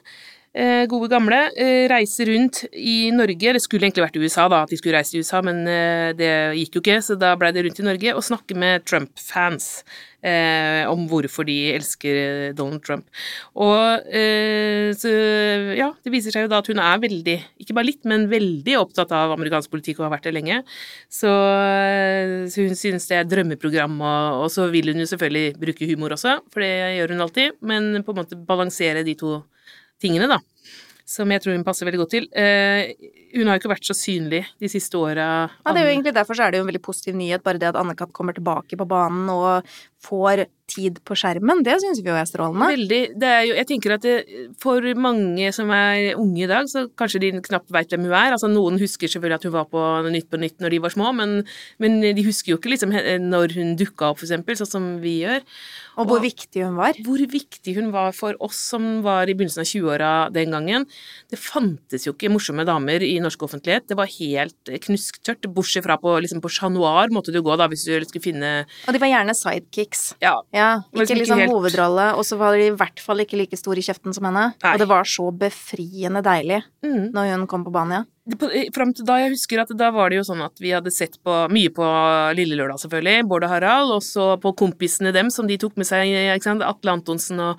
gode 0.90 1.10
gamle, 1.12 1.38
eh, 1.56 1.86
reise 1.92 2.26
rundt 2.26 2.64
i 2.74 3.12
Norge. 3.14 3.54
Det 3.54 3.62
skulle 3.62 3.86
egentlig 3.86 4.06
vært 4.08 4.18
i 4.18 4.24
USA, 4.26 4.48
da, 4.50 4.64
at 4.64 4.74
de 4.74 4.80
skulle 4.80 4.98
reise 4.98 5.14
til 5.14 5.22
USA, 5.22 5.42
men 5.46 5.64
eh, 5.70 6.12
det 6.18 6.34
gikk 6.58 6.78
jo 6.78 6.84
ikke, 6.84 7.00
så 7.06 7.18
da 7.20 7.36
ble 7.38 7.52
det 7.54 7.66
rundt 7.68 7.82
i 7.82 7.86
Norge 7.86 8.14
og 8.16 8.26
snakke 8.26 8.58
med 8.58 8.86
Trump-fans. 8.90 9.84
Eh, 10.26 10.82
om 10.90 11.04
hvorfor 11.08 11.46
de 11.46 11.56
elsker 11.76 12.16
eh, 12.18 12.54
Donald 12.58 12.82
Trump. 12.82 13.06
Og 13.54 14.08
eh, 14.10 14.90
så, 14.98 15.12
ja, 15.78 15.92
det 16.02 16.12
viser 16.12 16.34
seg 16.34 16.48
jo 16.48 16.50
da 16.52 16.58
at 16.64 16.70
hun 16.72 16.82
er 16.82 17.04
veldig, 17.04 17.36
ikke 17.62 17.76
bare 17.78 17.88
litt, 17.92 18.02
men 18.10 18.26
veldig 18.32 18.80
opptatt 18.80 19.14
av 19.14 19.36
amerikansk 19.36 19.70
politikk 19.72 20.02
og 20.02 20.08
har 20.08 20.16
vært 20.16 20.26
det 20.26 20.34
lenge. 20.34 20.64
Så, 21.06 21.30
eh, 21.30 22.48
så 22.50 22.66
hun 22.66 22.74
synes 22.80 23.06
det 23.12 23.20
er 23.20 23.30
drømmeprogram, 23.30 24.00
og, 24.02 24.48
og 24.48 24.50
så 24.52 24.66
vil 24.74 24.90
hun 24.90 25.06
jo 25.06 25.12
selvfølgelig 25.14 25.54
bruke 25.62 25.92
humor 25.94 26.18
også, 26.18 26.40
for 26.50 26.66
det 26.66 26.74
gjør 26.98 27.14
hun 27.14 27.28
alltid, 27.28 27.62
men 27.62 27.94
på 28.02 28.16
en 28.16 28.22
måte 28.24 28.42
balansere 28.50 29.06
de 29.06 29.16
to 29.22 29.38
tingene, 30.02 30.30
da. 30.30 30.40
Som 31.08 31.32
jeg 31.32 31.40
tror 31.40 31.56
hun 31.56 31.64
passer 31.64 31.88
veldig 31.88 32.02
godt 32.02 32.14
til. 32.18 32.26
Eh, 32.36 32.92
hun 33.38 33.48
har 33.48 33.56
jo 33.56 33.62
ikke 33.62 33.72
vært 33.72 33.88
så 33.88 33.96
synlig 33.96 34.42
de 34.60 34.70
siste 34.72 35.00
åra. 35.00 35.28
Ja, 35.64 35.72
det 35.72 35.80
er 35.80 35.88
jo 35.88 35.94
egentlig 35.94 36.14
Derfor 36.18 36.36
så 36.36 36.44
er 36.44 36.52
det 36.52 36.60
jo 36.60 36.66
en 36.66 36.72
veldig 36.72 36.84
positiv 36.84 37.16
nyhet, 37.16 37.44
bare 37.46 37.62
det 37.62 37.70
at 37.70 37.80
Anne-Kat. 37.80 38.12
kommer 38.12 38.36
tilbake 38.36 38.76
på 38.80 38.88
banen 38.88 39.30
og 39.32 39.64
får 40.06 40.46
tid 40.68 40.98
på 41.08 41.16
skjermen. 41.16 41.62
Det 41.64 41.78
syns 41.80 42.02
vi 42.04 42.10
jo 42.12 42.16
er 42.20 42.28
strålende. 42.28 42.68
Veldig. 42.76 43.00
Det 43.22 43.28
er 43.32 43.44
jo, 43.48 43.54
jeg 43.56 43.68
tenker 43.70 43.94
at 43.96 44.04
det, 44.04 44.16
for 44.60 44.84
mange 45.00 45.48
som 45.56 45.70
er 45.72 46.18
unge 46.20 46.44
i 46.44 46.50
dag, 46.50 46.68
så 46.68 46.84
kanskje 47.00 47.22
de 47.24 47.30
knapt 47.46 47.72
veit 47.72 47.88
hvem 47.94 48.04
hun 48.04 48.12
er. 48.12 48.34
Altså 48.36 48.50
Noen 48.52 48.76
husker 48.82 49.08
selvfølgelig 49.08 49.38
at 49.40 49.48
hun 49.48 49.54
var 49.56 49.70
på 49.72 49.84
Nytt 50.12 50.28
på 50.30 50.40
Nytt 50.42 50.60
når 50.60 50.76
de 50.76 50.82
var 50.84 50.92
små, 50.94 51.14
men, 51.16 51.38
men 51.80 51.96
de 52.04 52.26
husker 52.28 52.52
jo 52.52 52.58
ikke 52.60 52.74
liksom 52.74 52.92
når 53.32 53.56
hun 53.56 53.72
dukka 53.80 54.10
opp, 54.12 54.20
eksempel, 54.28 54.60
sånn 54.60 54.70
som 54.74 54.90
vi 55.02 55.22
gjør. 55.24 55.40
Og 55.98 56.12
hvor 56.12 56.20
Og- 56.20 56.28
viktig 56.28 56.66
hun 56.68 56.76
var. 56.78 57.00
Hvor 57.08 57.24
viktig 57.32 57.76
hun 57.80 57.90
var 57.96 58.12
for 58.14 58.36
oss 58.44 58.60
som 58.76 59.02
var 59.08 59.32
i 59.32 59.34
begynnelsen 59.40 59.64
av 59.64 59.72
20-åra 59.72 60.12
den 60.36 60.52
gangen. 60.52 60.86
Det 61.32 61.40
fantes 61.40 62.06
jo 62.10 62.14
ikke 62.14 62.30
morsomme 62.36 62.68
damer 62.68 63.02
i 63.08 63.16
norsk 63.24 63.48
offentlighet. 63.48 63.88
Det 63.88 63.98
var 63.98 64.12
helt 64.20 64.74
knusktørt. 64.84 65.48
Bortsett 65.48 65.88
fra 65.88 65.96
på, 65.98 66.12
liksom 66.22 66.44
på 66.44 66.52
Chat 66.52 66.76
Noir 66.76 67.08
måtte 67.16 67.32
du 67.34 67.40
gå 67.42 67.56
da 67.58 67.70
hvis 67.72 67.88
du 67.88 67.96
skulle 68.04 68.28
finne 68.28 68.54
Og 68.86 68.92
de 68.94 69.00
var 69.02 69.14
gjerne 69.16 69.34
sidekicks. 69.88 70.16
Ja, 70.20 70.42
Ja, 70.52 70.84
liksom 70.94 71.16
ikke 71.16 71.22
liksom 71.22 71.40
helt- 71.40 71.52
hovedrolle, 71.52 72.16
og 72.16 72.24
så 72.24 72.38
var 72.38 72.56
de 72.56 72.68
i 72.68 72.72
hvert 72.72 73.00
fall 73.00 73.18
ikke 73.18 73.38
like 73.38 73.58
stor 73.58 73.74
i 73.76 73.82
kjeften 73.82 74.14
som 74.14 74.24
henne. 74.26 74.54
Nei. 74.64 74.74
Og 74.74 74.80
det 74.80 74.88
var 74.88 75.04
så 75.04 75.32
befriende 75.32 76.22
deilig 76.24 76.64
mm. 76.84 77.12
når 77.14 77.38
hun 77.38 77.48
kom 77.48 77.64
på 77.64 77.72
banen, 77.72 77.92
ja. 77.92 78.04
Fram 78.74 78.94
til 78.94 79.06
da, 79.06 79.20
jeg 79.20 79.32
husker 79.32 79.62
at 79.62 79.70
da 79.78 79.90
var 79.90 80.10
det 80.10 80.18
jo 80.18 80.24
sånn 80.24 80.44
at 80.44 80.52
vi 80.60 80.72
hadde 80.72 80.92
sett 80.92 81.18
på 81.24 81.48
mye 81.50 81.70
på 81.70 82.36
Lille 82.36 82.58
Lørdag, 82.60 82.82
selvfølgelig, 82.84 83.24
Bård 83.26 83.46
og 83.46 83.50
Harald, 83.50 83.92
og 83.92 84.04
så 84.04 84.38
på 84.38 84.54
kompisene 84.54 85.14
dem 85.14 85.30
som 85.30 85.48
de 85.48 85.58
tok 85.58 85.78
med 85.78 85.88
seg, 85.88 86.12
Atle 86.44 86.92
Antonsen 86.92 87.40
og 87.40 87.58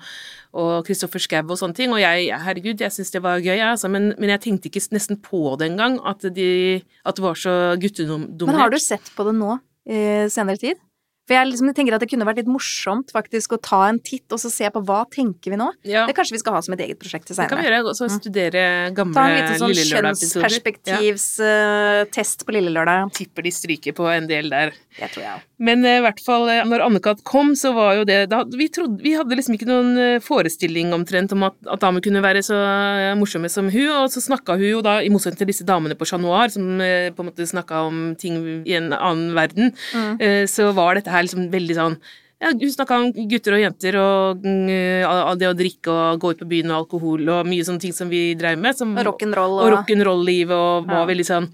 og 0.49 0.83
Kristoffer 0.83 1.19
Schou 1.21 1.45
og 1.45 1.59
sånne 1.59 1.75
ting, 1.77 1.91
og 1.93 1.99
jeg, 2.01 2.33
herregud, 2.33 2.81
jeg 2.81 2.89
syntes 2.89 3.11
det 3.11 3.21
var 3.21 3.37
gøy, 3.37 3.59
altså, 3.61 3.87
men, 3.87 4.15
men 4.17 4.29
jeg 4.29 4.41
tenkte 4.41 4.65
ikke 4.65 4.81
nesten 4.95 5.19
på 5.21 5.55
det 5.59 5.69
engang, 5.69 5.99
at, 6.01 6.25
de, 6.33 6.81
at 7.05 7.15
det 7.15 7.21
var 7.21 7.37
så 7.37 7.77
guttedominert. 7.77 8.47
Men 8.47 8.57
har 8.57 8.73
du 8.73 8.79
sett 8.81 9.11
på 9.13 9.27
det 9.29 9.35
nå 9.37 9.59
i 9.85 10.25
senere 10.33 10.57
tid? 10.57 10.81
For 11.29 11.37
jeg 11.37 11.51
liksom 11.51 11.69
tenker 11.77 11.93
at 11.93 12.01
det 12.01 12.09
kunne 12.09 12.25
vært 12.25 12.39
litt 12.41 12.49
morsomt 12.49 13.11
faktisk 13.13 13.53
å 13.53 13.59
ta 13.61 13.83
en 13.91 13.99
titt 14.01 14.25
og 14.33 14.39
så 14.41 14.49
se 14.49 14.65
på 14.73 14.81
hva 14.81 15.03
tenker 15.13 15.53
vi 15.53 15.59
nå. 15.61 15.67
Ja, 15.85 16.07
Det 16.09 16.15
kanskje 16.17 16.33
vi 16.33 16.41
skal 16.41 16.55
ha 16.57 16.61
som 16.65 16.73
et 16.73 16.81
eget 16.81 16.97
prosjekt 16.97 17.29
til 17.29 17.37
det 17.37 17.45
kan 17.51 17.61
vi 17.61 17.67
gjøre, 17.69 17.93
så 17.93 18.09
studere 18.09 18.63
gamle 18.97 19.13
Ta 19.13 19.27
en 19.29 19.35
liten 19.37 19.59
sånn 19.61 19.75
kjønnsperspektivstest 19.77 20.89
Ja. 20.89 20.97
kjønnsperspektivstest 20.97 22.45
på 22.47 22.53
Lille 22.55 22.71
Lørdag. 22.73 23.11
Tipper 23.15 23.45
de 23.45 23.51
stryker 23.53 23.93
på 23.97 24.07
en 24.11 24.27
del 24.29 24.49
der. 24.51 24.73
Det 24.99 25.09
tror 25.13 25.23
jeg 25.23 25.31
òg. 25.37 25.45
Men 25.59 25.83
eh, 25.85 25.97
i 25.99 26.03
hvert 26.03 26.19
fall, 26.23 26.47
eh, 26.49 26.63
når 26.67 26.81
Anne-Kat. 26.85 27.21
kom, 27.27 27.51
så 27.55 27.73
var 27.75 27.95
jo 27.99 28.03
det 28.07 28.29
da, 28.31 28.43
vi, 28.47 28.67
trodde, 28.71 29.01
vi 29.03 29.11
hadde 29.17 29.35
liksom 29.35 29.55
ikke 29.57 29.67
noen 29.67 29.97
eh, 29.99 30.19
forestilling 30.23 30.93
omtrent 30.95 31.33
om 31.35 31.43
at, 31.49 31.55
at 31.67 31.81
damer 31.83 32.01
kunne 32.03 32.21
være 32.23 32.41
så 32.45 32.55
eh, 32.55 33.13
morsomme 33.19 33.49
som 33.51 33.67
hun, 33.69 33.89
og 33.91 34.07
så 34.13 34.23
snakka 34.23 34.55
hun 34.59 34.69
jo 34.69 34.81
da, 34.85 34.97
i 35.03 35.09
motsetning 35.11 35.37
til 35.43 35.51
disse 35.51 35.67
damene 35.67 35.97
på 35.99 36.07
Chat 36.07 36.21
Noir, 36.23 36.49
som 36.53 36.79
eh, 36.83 37.09
på 37.11 37.23
en 37.23 37.29
måte 37.31 37.47
snakka 37.47 37.83
om 37.89 37.99
ting 38.19 38.39
i 38.65 38.75
en 38.79 38.91
annen 38.95 39.33
verden, 39.37 39.73
Mm. 39.93 40.17
eh, 40.21 40.43
så 40.49 40.69
var 40.75 40.95
dette 40.95 41.09
her 41.11 41.18
liksom 41.25 41.49
veldig 41.51 41.75
sånn 41.75 41.97
ja, 42.41 42.53
Hun 42.55 42.71
snakka 42.71 42.95
om 43.03 43.09
gutter 43.27 43.53
og 43.57 43.59
jenter 43.59 43.95
og 43.99 44.45
uh, 44.47 45.35
det 45.35 45.49
å 45.49 45.55
drikke 45.59 45.91
og 45.91 46.21
gå 46.23 46.29
ut 46.31 46.39
på 46.39 46.47
byen 46.47 46.71
og 46.71 46.85
alkohol 46.85 47.27
og 47.27 47.45
mye 47.51 47.65
sånne 47.67 47.81
ting 47.83 47.91
som 47.91 48.07
vi 48.07 48.33
drev 48.39 48.57
med. 48.57 48.77
Som, 48.79 48.95
Og 48.97 49.03
rock'n'roll 49.09 49.57
og 49.59 49.65
og 49.65 49.73
rock'n'roll-livet 49.75 50.55
og 50.55 50.87
var 50.87 51.01
Ja. 51.03 51.09
veldig 51.11 51.25
sånn 51.27 51.49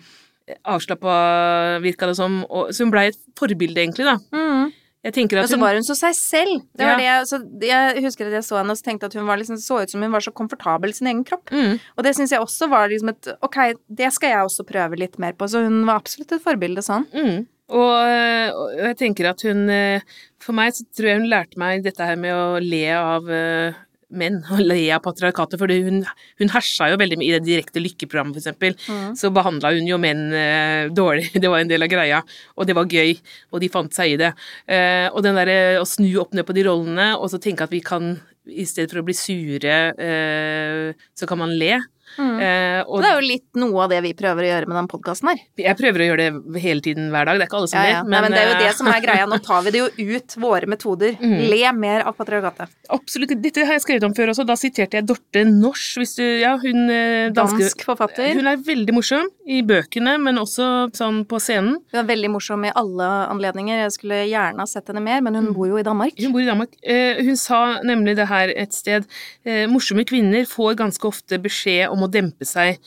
avslappa, 0.63 1.79
virka 1.81 2.05
det 2.05 2.15
som. 2.15 2.43
Og, 2.49 2.69
så 2.69 2.83
hun 2.85 2.91
blei 2.93 3.07
et 3.09 3.17
forbilde, 3.39 3.81
egentlig, 3.81 4.05
da. 4.05 4.17
mm. 4.31 4.73
Hun... 5.05 5.37
Og 5.37 5.45
så 5.49 5.57
var 5.61 5.75
hun 5.77 5.83
så 5.85 5.93
seg 5.93 6.15
selv. 6.17 6.61
Det 6.73 6.81
Ja. 6.81 6.87
var 6.89 6.97
det, 6.97 7.05
jeg- 7.05 7.25
så 7.29 7.37
jeg 7.61 8.03
husker 8.03 8.25
at 8.25 8.33
jeg 8.33 8.43
så 8.43 8.57
henne 8.57 8.71
og 8.71 8.77
så 8.77 8.83
tenkte 8.87 9.05
at 9.05 9.13
hun 9.13 9.27
var 9.27 9.37
liksom, 9.37 9.57
så 9.61 9.83
ut 9.83 9.89
som 9.91 10.01
hun 10.01 10.11
var 10.11 10.19
så 10.19 10.31
komfortabel 10.33 10.89
i 10.89 10.93
sin 10.93 11.07
egen 11.07 11.23
kropp. 11.23 11.45
mm, 11.51 11.79
Og 11.97 12.03
det 12.03 12.15
syns 12.15 12.31
jeg 12.31 12.39
også 12.41 12.67
var 12.67 12.89
liksom 12.89 13.09
et 13.09 13.27
Ok, 13.43 13.73
det 13.87 14.11
skal 14.13 14.29
jeg 14.29 14.39
også 14.45 14.65
prøve 14.65 14.97
litt 14.97 15.19
mer 15.19 15.33
på. 15.33 15.45
Så 15.47 15.61
hun 15.63 15.85
var 15.85 15.99
absolutt 16.01 16.31
et 16.31 16.41
forbilde 16.41 16.81
sånn. 16.81 17.05
mm. 17.13 17.45
Og, 17.73 18.59
og 18.61 18.75
jeg 18.77 18.97
tenker 18.99 19.31
at 19.31 19.41
hun 19.41 19.63
øh, 19.73 20.03
For 20.37 20.53
meg 20.53 20.75
så 20.77 20.83
tror 20.93 21.07
jeg 21.09 21.17
hun 21.17 21.31
lærte 21.31 21.57
meg 21.57 21.81
dette 21.81 22.05
her 22.05 22.19
med 22.19 22.35
å 22.35 22.59
le 22.61 22.83
av 22.93 23.25
øh, 23.25 23.79
menn 24.13 24.41
og 24.53 24.61
le 24.63 24.79
av 24.93 25.03
patriarkatet, 25.05 25.57
for 25.61 25.71
hun, 25.71 26.03
hun 26.41 26.53
hersa 26.53 26.89
jo 26.91 26.99
veldig 27.01 27.19
med 27.19 27.27
i 27.27 27.33
det 27.35 27.43
direkte 27.47 27.83
lykkeprogrammet, 27.83 28.37
for 28.37 28.43
eksempel. 28.43 28.77
Mm. 28.89 29.15
Så 29.19 29.31
behandla 29.35 29.73
hun 29.75 29.89
jo 29.89 29.99
menn 30.01 30.27
eh, 30.35 30.91
dårlig, 30.93 31.31
det 31.41 31.51
var 31.51 31.63
en 31.63 31.71
del 31.71 31.85
av 31.85 31.91
greia, 31.91 32.21
og 32.55 32.69
det 32.69 32.77
var 32.77 32.91
gøy, 32.91 33.15
og 33.51 33.63
de 33.63 33.71
fant 33.73 33.97
seg 33.97 34.15
i 34.15 34.21
det. 34.21 34.31
Eh, 34.69 35.07
og 35.11 35.25
den 35.25 35.39
derre 35.39 35.81
å 35.81 35.89
snu 35.89 36.09
opp 36.21 36.35
ned 36.37 36.47
på 36.47 36.55
de 36.57 36.67
rollene, 36.69 37.11
og 37.17 37.31
så 37.33 37.41
tenke 37.41 37.67
at 37.67 37.73
vi 37.73 37.83
kan, 37.85 38.15
i 38.45 38.67
stedet 38.67 38.93
for 38.93 39.01
å 39.01 39.07
bli 39.07 39.17
sure, 39.17 39.77
eh, 39.97 41.07
så 41.17 41.29
kan 41.29 41.41
man 41.41 41.55
le. 41.57 41.79
Mm. 42.17 42.39
Eh, 42.39 42.81
og 42.87 43.01
Det 43.03 43.09
er 43.11 43.15
jo 43.19 43.25
litt 43.27 43.59
noe 43.59 43.83
av 43.83 43.89
det 43.91 44.01
vi 44.05 44.13
prøver 44.13 44.45
å 44.45 44.49
gjøre 44.51 44.67
med 44.71 44.77
den 44.79 44.87
podkasten 44.91 45.29
her. 45.31 45.39
jeg 45.57 45.77
prøver 45.77 45.99
å 46.03 46.07
gjøre 46.09 46.25
det 46.53 46.61
hele 46.63 46.81
tiden 46.81 47.09
hver 47.11 47.25
dag, 47.25 47.37
det 47.39 47.45
er 47.45 47.49
ikke 47.49 47.57
alle 47.59 47.67
som 47.71 47.79
Ja, 47.79 47.85
ler. 47.85 48.03
men, 48.03 48.11
Nei, 48.11 48.21
men 48.21 48.31
det 48.31 48.39
er 48.39 48.47
jo 48.49 48.55
eh, 48.55 48.63
det 48.67 48.75
som 48.77 48.87
er 48.87 49.01
greia. 49.03 49.25
Nå 49.27 49.39
tar 49.43 49.61
vi 49.65 49.71
det 49.75 49.79
jo 49.83 49.89
ut, 50.15 50.35
våre 50.45 50.65
metoder. 50.71 51.17
Mm. 51.19 51.37
Le 51.49 51.71
mer 51.73 52.05
av 52.07 52.15
patriarkatet. 52.15 52.69
Absolutt. 52.89 53.35
Dette 53.41 53.65
har 53.65 53.73
jeg 53.77 53.81
skrevet 53.85 54.03
om 54.07 54.13
før 54.15 54.31
også. 54.33 54.45
Da 54.47 54.55
siterte 54.59 54.99
jeg 54.99 55.05
Dorte 55.09 55.43
Nors, 55.49 55.85
hvis 55.99 56.15
du 56.15 56.23
Ja, 56.41 56.55
hun 56.61 56.89
eh, 56.89 57.29
danske 57.35 57.59
Dansk 57.65 57.83
forfatter. 57.85 58.33
Hun 58.35 58.47
er 58.47 58.57
veldig 58.57 58.93
morsom 58.95 59.27
i 59.47 59.61
bøkene, 59.61 60.15
men 60.21 60.37
også 60.41 60.89
sånn 60.95 61.23
på 61.29 61.39
scenen. 61.41 61.77
Hun 61.91 61.99
er 62.01 62.07
veldig 62.07 62.31
morsom 62.33 62.63
i 62.65 62.71
alle 62.75 63.07
anledninger. 63.29 63.83
Jeg 63.85 63.91
skulle 63.97 64.21
gjerne 64.29 64.59
ha 64.63 64.65
sett 64.69 64.87
henne 64.91 65.01
mer, 65.03 65.21
men 65.21 65.35
hun 65.35 65.45
Mm. 65.45 65.53
bor 65.53 65.67
jo 65.67 65.77
i 65.77 65.83
Danmark. 65.83 66.13
Hun 66.19 66.31
bor 66.33 66.41
i 66.41 66.45
Danmark. 66.47 66.71
Eh, 66.83 67.21
hun 67.23 67.35
sa 67.37 67.79
nemlig 67.83 68.15
det 68.15 68.27
her 68.27 68.49
et 68.55 68.73
sted. 68.73 69.05
Eh, 69.45 69.65
morsomme 69.67 70.03
kvinner 70.05 70.45
får 70.49 70.75
ganske 70.75 71.05
ofte 71.07 71.37
beskjed 71.41 71.89
om 71.91 71.99
å 72.01 72.04
dempe 72.11 72.47
seg. 72.47 72.79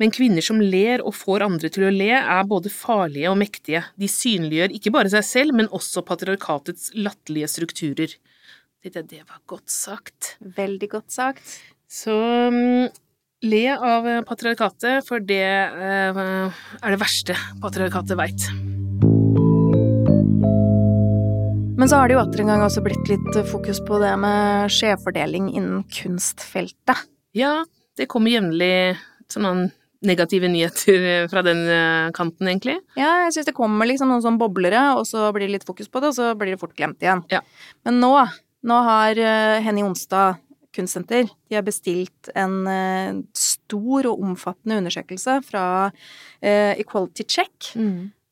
Men 0.00 0.12
kvinner 0.14 0.44
som 0.44 0.60
ler 0.60 1.04
og 1.04 1.16
får 1.18 1.44
andre 1.46 1.70
til 1.72 1.86
å 1.88 1.92
le, 1.94 2.10
er 2.18 2.48
både 2.48 2.72
farlige 2.72 3.30
og 3.30 3.38
mektige. 3.40 3.84
De 4.00 4.10
synliggjør 4.10 4.76
ikke 4.78 4.94
bare 4.94 5.12
seg 5.12 5.26
selv, 5.28 5.56
men 5.58 5.70
også 5.74 6.04
patriarkatets 6.06 6.90
latterlige 6.98 7.50
strukturer. 7.52 8.16
Tenkte 8.82 9.04
Det 9.06 9.22
var 9.22 9.38
godt 9.46 9.70
sagt. 9.70 10.36
Veldig 10.40 10.88
godt 10.90 11.14
sagt. 11.14 11.56
Så 11.92 12.14
mm, 12.50 12.88
le 13.46 13.64
av 13.76 14.08
patriarkatet, 14.26 15.06
for 15.06 15.22
det 15.22 15.44
eh, 15.44 16.22
er 16.82 16.94
det 16.94 17.02
verste 17.02 17.36
patriarkatet 17.62 18.18
veit. 18.18 18.48
Men 21.82 21.88
så 21.90 21.98
har 21.98 22.06
det 22.06 22.14
jo 22.14 22.20
atter 22.22 22.42
en 22.44 22.50
gang 22.52 22.60
også 22.62 22.82
blitt 22.84 23.08
litt 23.10 23.38
fokus 23.50 23.80
på 23.82 23.96
det 23.98 24.12
med 24.22 24.70
skjevfordeling 24.70 25.48
innen 25.50 25.80
kunstfeltet. 25.90 27.08
Ja, 27.34 27.64
det 27.98 28.08
kommer 28.10 28.32
jevnlig 28.32 28.96
negative 30.02 30.48
nyheter 30.50 31.28
fra 31.30 31.42
den 31.46 31.62
eh, 31.70 32.10
kanten, 32.14 32.48
egentlig. 32.50 32.78
Ja, 32.98 33.24
jeg 33.24 33.36
syns 33.36 33.48
det 33.48 33.56
kommer 33.56 33.86
liksom 33.88 34.10
noen 34.10 34.24
sånne 34.24 34.40
boblere, 34.40 34.82
og 34.98 35.06
så 35.08 35.28
blir 35.34 35.46
det 35.46 35.58
litt 35.58 35.68
fokus 35.68 35.88
på 35.88 36.02
det, 36.02 36.10
og 36.10 36.16
så 36.18 36.32
blir 36.38 36.54
det 36.54 36.60
fort 36.60 36.74
glemt 36.78 37.02
igjen. 37.02 37.22
Ja. 37.32 37.42
Men 37.86 38.00
nå, 38.02 38.10
nå 38.66 38.80
har 38.88 39.20
uh, 39.20 39.60
Henny 39.62 39.84
Onsdag 39.86 40.40
Kunstsenter 40.72 41.28
de 41.28 41.56
har 41.58 41.64
bestilt 41.66 42.30
en 42.38 42.62
eh, 42.70 43.18
stor 43.36 44.08
og 44.08 44.22
omfattende 44.24 44.78
undersøkelse 44.80 45.34
fra 45.44 45.64
eh, 46.40 46.72
Equality 46.80 47.26
Check 47.28 47.72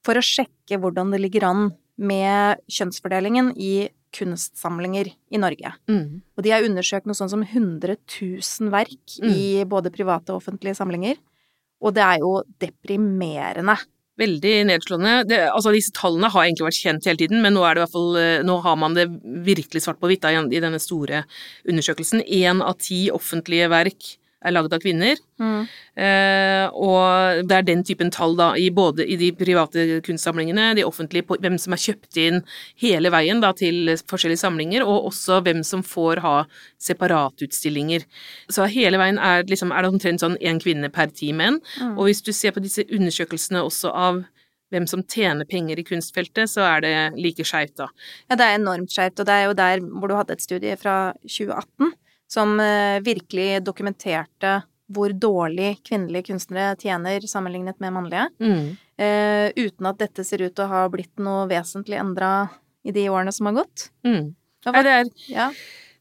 for 0.06 0.16
å 0.16 0.24
sjekke 0.24 0.78
hvordan 0.80 1.12
det 1.12 1.20
ligger 1.20 1.44
an 1.50 1.66
med 2.00 2.62
kjønnsfordelingen 2.72 3.52
i 3.60 3.90
kunstsamlinger 4.16 5.12
i 5.30 5.40
Norge. 5.40 5.72
Mm. 5.90 6.20
Og 6.36 6.44
de 6.44 6.52
har 6.54 6.66
undersøkt 6.66 7.06
noe 7.08 7.18
sånn 7.18 7.30
som 7.32 7.44
100 7.46 7.96
000 8.20 8.70
verk 8.72 9.16
Mm. 9.20 9.30
i 9.34 9.64
både 9.64 9.92
private 9.92 10.32
og 10.32 10.42
offentlige 10.42 10.76
samlinger. 10.78 11.16
Og 11.80 11.94
det 11.94 12.02
er 12.02 12.18
jo 12.20 12.42
deprimerende. 12.60 13.76
Veldig 14.20 14.54
nedslående. 14.68 15.26
Det, 15.28 15.38
altså, 15.48 15.72
disse 15.72 15.94
tallene 15.96 16.28
har 16.28 16.44
egentlig 16.44 16.66
vært 16.66 16.80
kjent 16.82 17.06
hele 17.08 17.16
tiden, 17.22 17.40
men 17.40 17.54
nå, 17.56 17.62
er 17.64 17.74
det 17.74 17.80
i 17.80 17.84
hvert 17.86 17.94
fall, 17.94 18.16
eh, 18.20 18.42
nå 18.44 18.60
har 18.60 18.76
man 18.76 18.94
det 18.94 19.06
virkelig 19.46 19.80
svart 19.86 20.00
på 20.00 20.10
hvitt 20.10 20.26
i 20.28 20.60
denne 20.60 20.80
store 20.82 21.24
undersøkelsen. 21.64 22.20
Én 22.28 22.60
av 22.60 22.76
ti 22.78 23.08
offentlige 23.10 23.70
verk 23.72 24.16
er 24.40 24.54
lagd 24.54 24.72
av 24.72 24.80
kvinner. 24.82 25.18
Eh, 25.40 26.66
og 26.72 27.42
det 27.48 27.56
er 27.56 27.66
den 27.66 27.84
typen 27.86 28.12
tall 28.14 28.36
da, 28.38 28.50
i 28.56 28.70
både 28.72 29.04
i 29.04 29.18
de 29.20 29.30
private 29.36 30.00
kunstsamlingene, 30.06 30.70
de 30.78 30.86
offentlige, 30.86 31.26
på 31.28 31.36
hvem 31.42 31.58
som 31.60 31.76
er 31.76 31.82
kjøpt 31.84 32.20
inn 32.22 32.40
hele 32.80 33.12
veien 33.12 33.42
da, 33.44 33.52
til 33.56 33.92
forskjellige 34.00 34.42
samlinger, 34.42 34.86
og 34.86 35.10
også 35.12 35.42
hvem 35.44 35.62
som 35.66 35.84
får 35.86 36.22
ha 36.24 36.34
separatutstillinger. 36.80 38.08
Så 38.52 38.68
hele 38.72 39.00
veien 39.00 39.20
er, 39.20 39.44
liksom, 39.48 39.74
er 39.74 39.84
det 39.84 39.92
omtrent 39.92 40.24
sånn 40.24 40.40
én 40.40 40.60
kvinne 40.62 40.92
per 40.92 41.12
ti 41.12 41.32
menn. 41.36 41.60
Mm. 41.80 41.96
Og 41.96 42.08
hvis 42.08 42.24
du 42.24 42.32
ser 42.36 42.56
på 42.56 42.64
disse 42.64 42.86
undersøkelsene 42.88 43.64
også 43.66 43.92
av 43.92 44.24
hvem 44.70 44.86
som 44.86 45.02
tjener 45.02 45.48
penger 45.50 45.80
i 45.82 45.84
kunstfeltet, 45.86 46.46
så 46.50 46.62
er 46.62 46.84
det 46.84 46.94
like 47.18 47.44
skeivt, 47.46 47.74
da. 47.80 47.88
Ja, 48.30 48.38
det 48.38 48.46
er 48.46 48.60
enormt 48.60 48.94
skjevt, 48.94 49.18
og 49.18 49.26
det 49.26 49.34
er 49.34 49.48
jo 49.48 49.56
der 49.58 49.82
hvor 49.82 50.10
du 50.10 50.14
hadde 50.14 50.36
et 50.36 50.44
studie 50.44 50.76
fra 50.78 51.10
2018 51.26 51.90
som 52.30 52.54
eh, 52.62 53.00
virkelig 53.04 53.60
dokumenterte 53.66 54.60
hvor 54.90 55.12
dårlig 55.14 55.76
kvinnelige 55.86 56.30
kunstnere 56.32 56.76
tjener 56.80 57.22
sammenlignet 57.30 57.78
med 57.82 57.92
mannlige, 57.94 58.24
Mm. 58.42 58.76
eh, 58.98 59.52
uten 59.54 59.86
at 59.86 59.98
dette 60.02 60.24
ser 60.26 60.42
ut 60.42 60.54
til 60.54 60.64
å 60.64 60.68
ha 60.72 60.88
blitt 60.90 61.18
noe 61.22 61.44
vesentlig 61.50 61.98
endra 62.00 62.50
i 62.84 62.90
de 62.94 63.04
årene 63.12 63.32
som 63.32 63.46
har 63.46 63.54
gått. 63.60 63.90
Mm. 64.06 64.32
Nei, 64.66 64.82
det 64.82 64.96
er 64.96 65.04
Ja. 65.28 65.50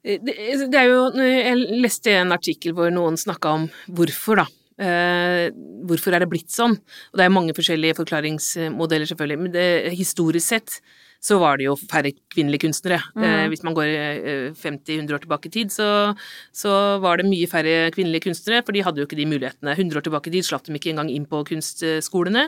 Det, 0.01 0.23
det 0.71 0.79
er 0.79 0.87
jo 0.87 1.11
Jeg 1.11 1.81
leste 1.83 2.13
en 2.15 2.31
artikkel 2.31 2.71
hvor 2.73 2.89
noen 2.89 3.17
snakka 3.19 3.51
om 3.53 3.65
hvorfor, 3.91 4.39
da. 4.41 4.45
Eh, 4.79 5.51
hvorfor 5.85 6.15
er 6.15 6.19
det 6.23 6.29
blitt 6.31 6.49
sånn? 6.49 6.77
Og 7.11 7.17
det 7.19 7.25
er 7.25 7.33
mange 7.35 7.53
forskjellige 7.53 7.97
forklaringsmodeller, 7.99 9.05
selvfølgelig, 9.11 9.39
men 9.43 9.51
det, 9.51 9.65
historisk 9.99 10.47
sett 10.47 10.79
så 11.19 11.35
var 11.41 11.57
det 11.59 11.65
jo 11.67 11.73
færre 11.75 12.13
kvinnelige 12.31 12.63
kunstnere. 12.63 13.01
Eh, 13.17 13.27
Mm. 13.43 13.49
hvis 13.51 13.63
man 13.67 13.73
går 13.75 13.89
eh, 13.91 14.51
50-100 14.55 15.13
år 15.17 15.19
tilbake 15.25 15.49
i 15.49 15.51
tid, 15.51 15.71
så, 15.71 16.15
så 16.55 16.71
var 17.03 17.17
det 17.19 17.25
mye 17.27 17.47
færre 17.51 17.91
kvinnelige 17.91 18.23
kunstnere, 18.29 18.63
for 18.63 18.71
de 18.71 18.81
hadde 18.85 19.01
jo 19.01 19.05
ikke 19.07 19.17
de 19.19 19.25
mulighetene. 19.27 19.73
100 19.75 19.99
år 19.99 20.05
tilbake 20.07 20.31
i 20.31 20.35
tid 20.37 20.47
slapp 20.47 20.63
de 20.63 20.73
ikke 20.79 20.93
engang 20.93 21.09
inn 21.11 21.25
på 21.27 21.41
kunstskolene. 21.49 22.45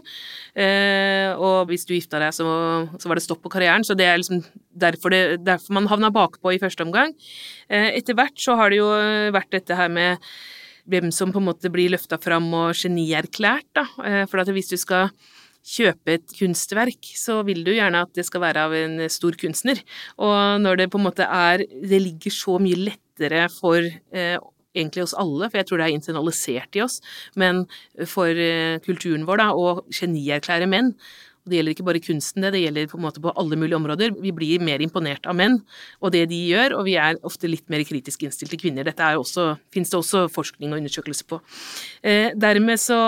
Eh, 0.56 1.34
og 1.36 1.68
hvis 1.70 1.86
du 1.88 1.94
gifta 1.98 2.20
deg, 2.24 2.32
så, 2.36 2.48
så 3.00 3.12
var 3.12 3.20
det 3.20 3.25
stopp 3.25 3.42
på 3.44 3.51
karrieren. 3.51 3.84
Så 3.88 3.96
det 4.00 4.08
er 4.08 4.18
liksom 4.22 4.42
derfor, 4.72 5.12
det, 5.12 5.44
derfor 5.46 5.75
man 5.75 5.90
havna 5.92 6.12
bakpå 6.16 6.54
i 6.56 6.62
første 6.62 6.84
omgang. 6.88 7.13
Eh, 7.70 7.92
etter 8.00 8.16
hvert 8.18 8.40
så 8.40 8.56
har 8.60 8.72
det 8.72 8.80
jo 8.82 8.90
vært 9.36 9.51
dette 9.51 9.75
her 9.78 9.92
med 9.92 10.24
hvem 10.92 11.12
som 11.13 11.30
på 11.32 11.38
en 11.40 11.46
måte 11.51 11.70
blir 11.72 11.92
løfta 11.94 12.18
fram 12.22 12.48
og 12.58 12.72
genierklært, 12.75 13.68
da. 13.78 13.84
Eh, 14.08 14.24
For 14.32 14.42
at 14.42 14.50
hvis 14.50 14.72
du 14.72 14.78
skal 14.82 15.12
kjøpe 15.62 16.15
et 16.18 16.36
kunstverk, 16.38 17.12
så 17.18 17.41
vil 17.48 17.63
du 17.65 17.74
gjerne 17.75 18.03
at 18.06 18.13
det 18.18 18.25
skal 18.27 18.44
være 18.44 18.65
av 18.68 18.75
en 18.77 19.03
stor 19.13 19.38
kunstner. 19.39 19.82
Og 20.22 20.62
når 20.63 20.82
det 20.82 20.89
på 20.91 21.01
en 21.01 21.08
måte 21.10 21.27
er 21.27 21.65
Det 21.68 22.01
ligger 22.01 22.32
så 22.34 22.58
mye 22.60 22.80
lettere 22.80 23.48
for 23.53 23.82
eh, 23.82 24.38
egentlig 24.75 25.03
oss 25.03 25.15
alle, 25.18 25.50
for 25.50 25.60
jeg 25.60 25.68
tror 25.70 25.82
det 25.82 25.88
er 25.89 25.98
internalisert 25.98 26.77
i 26.80 26.84
oss, 26.86 27.01
men 27.36 27.65
for 28.08 28.30
eh, 28.32 28.80
kulturen 28.86 29.27
vår, 29.27 29.44
da, 29.44 29.50
å 29.51 29.82
genierklære 29.91 30.70
menn. 30.72 30.94
Og 31.42 31.52
det 31.52 31.58
gjelder 31.58 31.76
ikke 31.76 31.86
bare 31.88 32.02
kunsten, 32.04 32.46
det, 32.46 32.62
gjelder 32.62 32.90
på 32.92 33.00
en 33.00 33.06
måte 33.08 33.24
på 33.24 33.34
alle 33.40 33.58
mulige 33.58 33.80
områder. 33.80 34.14
Vi 34.22 34.34
blir 34.36 34.62
mer 34.64 34.84
imponert 34.84 35.26
av 35.30 35.38
menn 35.38 35.60
og 36.02 36.12
det 36.14 36.28
de 36.30 36.38
gjør, 36.52 36.76
og 36.78 36.86
vi 36.86 36.98
er 37.02 37.18
ofte 37.28 37.50
litt 37.50 37.66
mer 37.72 37.84
kritisk 37.88 38.26
innstilt 38.28 38.54
til 38.54 38.62
kvinner. 38.62 38.86
Dette 38.86 39.08
også, 39.18 39.56
finnes 39.74 39.90
det 39.90 39.98
også 40.00 40.28
forskning 40.34 40.74
og 40.74 40.82
undersøkelse 40.82 41.26
på. 41.30 41.42
Eh, 42.06 42.30
dermed 42.38 42.82
så, 42.82 43.00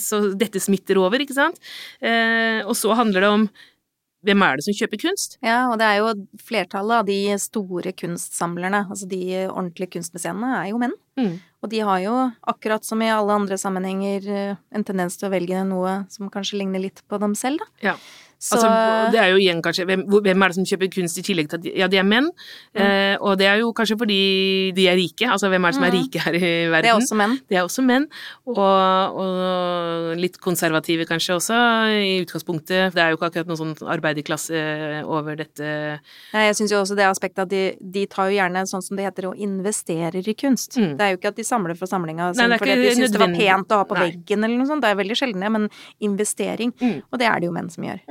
så 0.00 0.20
Dette 0.36 0.60
smitter 0.60 1.00
over, 1.00 1.22
ikke 1.22 1.36
sant? 1.36 1.60
Eh, 2.00 2.60
og 2.66 2.76
så 2.76 2.92
handler 2.98 3.24
det 3.24 3.32
om 3.38 3.48
hvem 4.26 4.44
er 4.44 4.58
det 4.58 4.66
som 4.66 4.76
kjøper 4.76 5.00
kunst? 5.06 5.38
ja, 5.44 5.58
og 5.70 5.78
det 5.80 5.86
er 5.88 6.00
jo 6.00 6.12
flertallet 6.42 7.00
av 7.00 7.08
de 7.08 7.18
store 7.40 7.92
kunstsamlerne, 7.96 8.84
altså 8.90 9.08
de 9.10 9.22
ordentlige 9.46 9.96
kunstmuseene, 9.96 10.52
er 10.60 10.70
jo 10.72 10.80
menn. 10.82 10.96
Mm. 11.16 11.38
Og 11.64 11.72
de 11.72 11.80
har 11.88 12.02
jo, 12.04 12.14
akkurat 12.52 12.84
som 12.86 13.00
i 13.02 13.10
alle 13.10 13.38
andre 13.40 13.58
sammenhenger, 13.60 14.28
eh, 14.28 14.62
en 14.74 14.84
tendens 14.86 15.16
til 15.16 15.30
å 15.30 15.32
velge 15.32 15.64
noe 15.68 15.98
som 16.12 16.30
kanskje 16.32 16.60
ligner 16.60 16.82
litt 16.82 17.02
på 17.08 17.20
dem 17.22 17.34
selv, 17.38 17.62
da. 17.62 17.92
Ja. 17.92 17.96
Så 18.38 18.56
Altså, 18.56 18.68
det 19.12 19.18
er 19.20 19.30
jo 19.32 19.38
igjen 19.40 19.62
kanskje 19.64 19.86
hvem, 19.88 20.02
hvem 20.12 20.42
er 20.44 20.52
det 20.52 20.56
som 20.58 20.64
kjøper 20.68 20.90
kunst 20.92 21.16
i 21.18 21.22
tillegg 21.24 21.48
til 21.48 21.56
at 21.58 21.64
Ja, 21.80 21.86
de 21.88 21.96
er 21.96 22.04
menn, 22.04 22.28
eh, 22.76 23.16
og 23.20 23.38
det 23.40 23.46
er 23.48 23.58
jo 23.62 23.72
kanskje 23.72 23.96
fordi 23.98 24.18
de 24.76 24.84
er 24.88 24.96
rike. 24.98 25.24
Altså 25.32 25.48
hvem 25.48 25.64
er 25.64 25.72
det 25.72 25.74
som 25.78 25.84
er 25.84 25.90
Mm. 25.90 25.96
rike 26.02 26.20
her 26.20 26.34
i 26.36 26.50
verden? 26.68 26.82
det 26.84 26.90
er 26.90 26.98
også 27.00 27.16
menn. 27.16 27.34
Det 27.48 27.56
er 27.56 27.64
også 27.64 27.82
menn, 27.86 28.06
og, 28.46 29.16
og 29.16 30.16
litt 30.20 30.36
konservative 30.42 31.06
kanskje 31.08 31.36
også, 31.38 31.56
i 31.96 32.20
utgangspunktet. 32.24 32.92
Det 32.94 33.02
er 33.02 33.10
jo 33.12 33.16
ikke 33.18 33.30
akkurat 33.30 33.48
noen 33.50 33.60
sånn 33.62 33.74
arbeiderklasse 33.96 35.04
over 35.06 35.36
dette 35.36 35.66
Jeg 36.32 36.56
syns 36.58 36.72
jo 36.72 36.80
også 36.82 36.96
det 36.98 37.06
aspektet 37.08 37.44
at 37.46 37.48
de, 37.52 37.62
de 37.80 38.06
tar 38.06 38.30
jo 38.30 38.36
gjerne 38.36 38.66
sånn 38.68 38.84
som 38.84 38.96
det 38.96 39.06
heter, 39.08 39.30
og 39.30 39.36
investerer 39.40 40.20
i 40.26 40.34
kunst. 40.34 40.76
Mm. 40.76 40.96
Det 40.98 41.04
er 41.06 41.14
jo 41.14 41.20
ikke 41.20 41.32
at 41.32 41.36
de 41.40 41.46
samler 41.46 41.76
for 41.78 41.86
samlinga 41.90 42.32
er 42.36 42.58
fordi 42.58 42.76
de 42.82 42.94
syns 42.96 43.12
det 43.14 43.20
var 43.20 43.34
pent 43.34 43.72
å 43.72 43.80
ha 43.82 43.84
på 43.88 43.96
Nei. 43.98 44.10
veggen 44.10 44.44
eller 44.44 44.56
noe 44.60 44.68
sånt. 44.68 44.84
Det 44.84 44.90
er 44.92 45.00
veldig 45.00 45.16
sjelden 45.18 45.44
det, 45.44 45.52
men 45.52 45.68
investering. 46.00 46.72
Mm. 46.80 46.98
Og 47.10 47.20
det 47.20 47.28
er 47.28 47.40
det 47.40 47.48
jo 47.50 47.54
menn 47.56 47.70
som 47.72 47.84
gjør, 47.86 48.02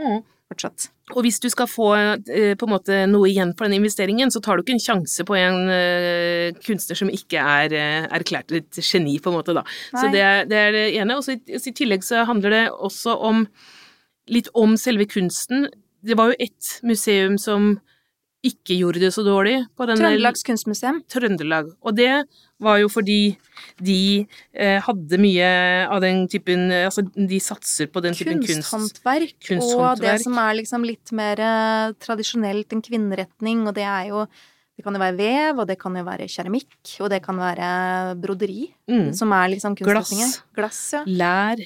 fortsatt. 0.51 0.87
Og 1.13 1.21
hvis 1.25 1.37
du 1.41 1.47
skal 1.53 1.69
få 1.69 1.89
eh, 1.95 2.53
på 2.57 2.67
en 2.67 2.73
måte 2.73 2.97
noe 3.09 3.29
igjen 3.29 3.53
for 3.57 3.67
den 3.67 3.79
investeringen, 3.79 4.31
så 4.33 4.41
tar 4.43 4.57
du 4.57 4.63
ikke 4.65 4.75
en 4.77 4.83
sjanse 4.83 5.25
på 5.27 5.37
en 5.37 5.71
eh, 5.73 6.57
kunstner 6.65 6.99
som 6.99 7.11
ikke 7.13 7.41
er 7.41 7.75
eh, 7.77 8.09
erklært 8.17 8.53
et 8.57 8.81
geni, 8.81 9.17
på 9.21 9.31
en 9.31 9.39
måte, 9.39 9.55
da. 9.57 9.65
Så 9.93 10.09
det 10.13 10.21
er 10.25 10.45
det, 10.49 10.61
er 10.61 10.75
det 10.75 10.85
ene. 10.99 11.17
Og 11.17 11.25
så 11.25 11.37
i, 11.37 11.41
i 11.55 11.75
tillegg 11.75 12.05
så 12.05 12.25
handler 12.29 12.55
det 12.55 12.63
også 12.73 13.17
om 13.29 13.45
litt 14.31 14.49
om 14.57 14.77
selve 14.81 15.07
kunsten. 15.09 15.67
Det 16.05 16.17
var 16.17 16.33
jo 16.33 16.39
ett 16.47 16.77
museum 16.85 17.37
som 17.41 17.75
ikke 18.45 18.77
gjorde 18.77 19.01
det 19.01 19.11
så 19.13 19.23
dårlig 19.25 19.57
på 19.77 19.87
denne 19.89 20.03
Trøndelags 20.03 20.45
kunstmuseum. 20.45 21.01
Trøndelag. 21.09 21.71
Og 21.81 21.97
det 21.97 22.11
var 22.63 22.79
jo 22.79 22.89
fordi 22.91 23.35
de 23.83 24.25
eh, 24.53 24.79
hadde 24.83 25.19
mye 25.19 25.49
av 25.91 25.99
den 26.03 26.23
typen 26.31 26.69
Altså, 26.71 27.03
de 27.03 27.39
satser 27.43 27.89
på 27.91 28.03
den 28.05 28.15
typen 28.15 28.39
kunst. 28.39 28.71
Kunsthåndverk. 28.71 29.35
Og 29.65 30.01
det 30.01 30.17
som 30.23 30.37
er 30.39 30.59
liksom 30.61 30.87
litt 30.87 31.11
mer 31.15 31.41
eh, 31.43 31.95
tradisjonelt 31.99 32.75
en 32.75 32.83
kvinneretning, 32.85 33.65
og 33.67 33.75
det 33.75 33.87
er 33.87 34.11
jo 34.13 34.25
Det 34.75 34.83
kan 34.83 34.93
jo 34.93 34.99
være 34.99 35.15
vev, 35.15 35.59
og 35.61 35.67
det 35.69 35.77
kan 35.79 35.93
jo 35.95 36.03
være 36.03 36.25
keramikk, 36.27 36.99
og 36.99 37.09
det 37.09 37.21
kan 37.23 37.37
være 37.39 38.15
broderi, 38.19 38.71
Mm. 38.87 39.15
som 39.15 39.31
er 39.33 39.47
liksom 39.49 39.73
kunstretninger. 39.75 40.27
Glass. 40.53 40.53
Glass, 40.53 40.93
ja. 40.93 40.99
Lær. 41.07 41.57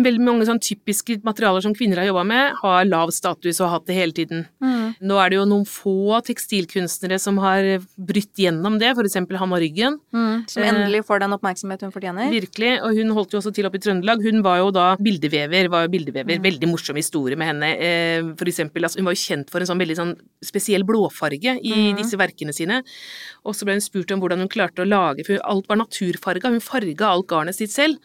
Veldig 0.00 0.20
mange 0.24 0.46
sånn 0.48 0.60
typiske 0.62 1.18
materialer 1.22 1.60
som 1.60 1.74
kvinner 1.74 1.96
har 2.00 2.06
jobba 2.06 2.24
med, 2.24 2.54
har 2.62 2.84
lav 2.86 3.10
status 3.12 3.60
og 3.60 3.68
har 3.68 3.74
hatt 3.80 3.86
det 3.86 3.96
hele 3.98 4.12
tiden. 4.12 4.46
Mm. 4.62 4.94
Nå 5.02 5.18
er 5.20 5.28
det 5.30 5.36
jo 5.36 5.44
noen 5.44 5.66
få 5.68 6.22
tekstilkunstnere 6.24 7.18
som 7.20 7.36
har 7.42 7.60
brutt 7.98 8.32
gjennom 8.40 8.78
det, 8.80 8.94
eksempel 9.04 9.36
Hanna 9.36 9.58
Ryggen. 9.60 9.98
Mm. 10.14 10.48
Som 10.48 10.62
Eh, 10.62 10.68
endelig 10.72 11.04
får 11.04 11.20
den 11.20 11.32
oppmerksomhet 11.36 11.80
hun 11.82 11.92
fortjener. 11.92 12.30
Virkelig. 12.32 12.80
Og 12.82 12.94
hun 12.96 13.10
holdt 13.10 13.32
jo 13.32 13.40
også 13.40 13.52
til 13.54 13.66
oppe 13.66 13.76
i 13.76 13.84
Trøndelag. 13.84 14.22
Hun 14.22 14.42
var 14.42 14.58
jo 14.58 14.70
da 14.70 14.96
bildevever. 14.96 15.68
var 15.68 15.82
jo 15.86 15.88
bildevever. 15.88 16.38
Mm. 16.38 16.42
Veldig 16.42 16.68
morsom 16.70 16.96
historie 16.96 17.36
med 17.36 17.48
henne. 17.48 17.76
Eh, 17.76 18.22
For 18.38 18.46
eksempel, 18.46 18.82
altså, 18.84 18.96
hun 18.96 19.04
var 19.06 19.12
jo 19.12 19.20
kjent 19.20 19.50
for 19.50 19.60
en 19.60 19.66
sånn 19.66 19.78
veldig 19.78 19.96
sånn 19.96 20.16
spesiell 20.42 20.82
blåfarge 20.84 21.60
i 21.62 21.92
Mm. 21.92 21.96
disse 21.96 22.16
verkene 22.16 22.43
sine. 22.52 22.82
Og 23.48 23.56
så 23.56 23.64
ble 23.64 23.78
hun 23.78 23.84
spurt 23.84 24.12
om 24.12 24.20
hvordan 24.20 24.42
hun 24.44 24.50
klarte 24.52 24.84
å 24.84 24.88
lage 24.88 25.24
For 25.24 25.40
alt 25.48 25.68
var 25.70 25.80
naturfarga. 25.80 26.52
Hun 26.52 26.60
farga 26.60 27.08
alt 27.08 27.28
garnet 27.30 27.56
sitt 27.56 27.72
selv. 27.72 27.96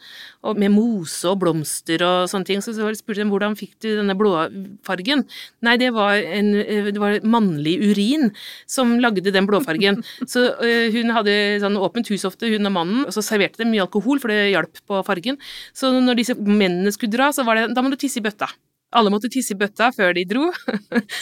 Og 0.46 0.56
med 0.56 0.72
mose 0.72 1.28
og 1.28 1.42
blomster 1.42 2.00
og 2.06 2.30
sånne 2.32 2.48
ting. 2.48 2.64
Så 2.64 2.72
så 2.76 2.88
spurte 2.96 3.24
hun 3.24 3.32
hvordan 3.32 3.58
fikk 3.58 3.76
du 3.82 3.90
denne 3.98 4.16
blåfargen. 4.16 5.26
Nei, 5.66 5.76
det 5.80 5.90
var, 5.96 6.16
en, 6.16 6.54
eh, 6.62 6.88
det 6.88 7.02
var 7.02 7.20
mannlig 7.26 7.76
urin 7.82 8.30
som 8.70 8.96
lagde 9.02 9.28
den 9.28 9.48
blåfargen. 9.50 10.00
Så 10.30 10.46
eh, 10.64 10.88
hun 10.94 11.12
hadde 11.14 11.34
sånn 11.62 11.78
åpent 11.80 12.08
hus 12.12 12.24
ofte, 12.28 12.48
hun 12.50 12.68
og 12.68 12.74
mannen, 12.74 13.04
og 13.08 13.14
så 13.14 13.24
serverte 13.24 13.62
de 13.62 13.68
mye 13.70 13.84
alkohol, 13.84 14.20
for 14.22 14.32
det 14.32 14.52
hjalp 14.52 14.82
på 14.88 15.02
fargen. 15.06 15.38
Så 15.76 15.92
når 15.96 16.20
disse 16.20 16.36
mennene 16.38 16.92
skulle 16.94 17.14
dra, 17.14 17.30
så 17.34 17.46
var 17.46 17.58
det 17.58 17.70
da 17.74 17.84
må 17.84 17.92
du 17.92 17.98
tisse 18.00 18.20
i 18.20 18.24
bøtta. 18.24 18.50
Alle 18.90 19.10
måtte 19.12 19.30
tisse 19.30 19.54
i 19.54 19.58
bøtta 19.58 19.90
før 19.94 20.14
de 20.16 20.24
dro. 20.26 20.48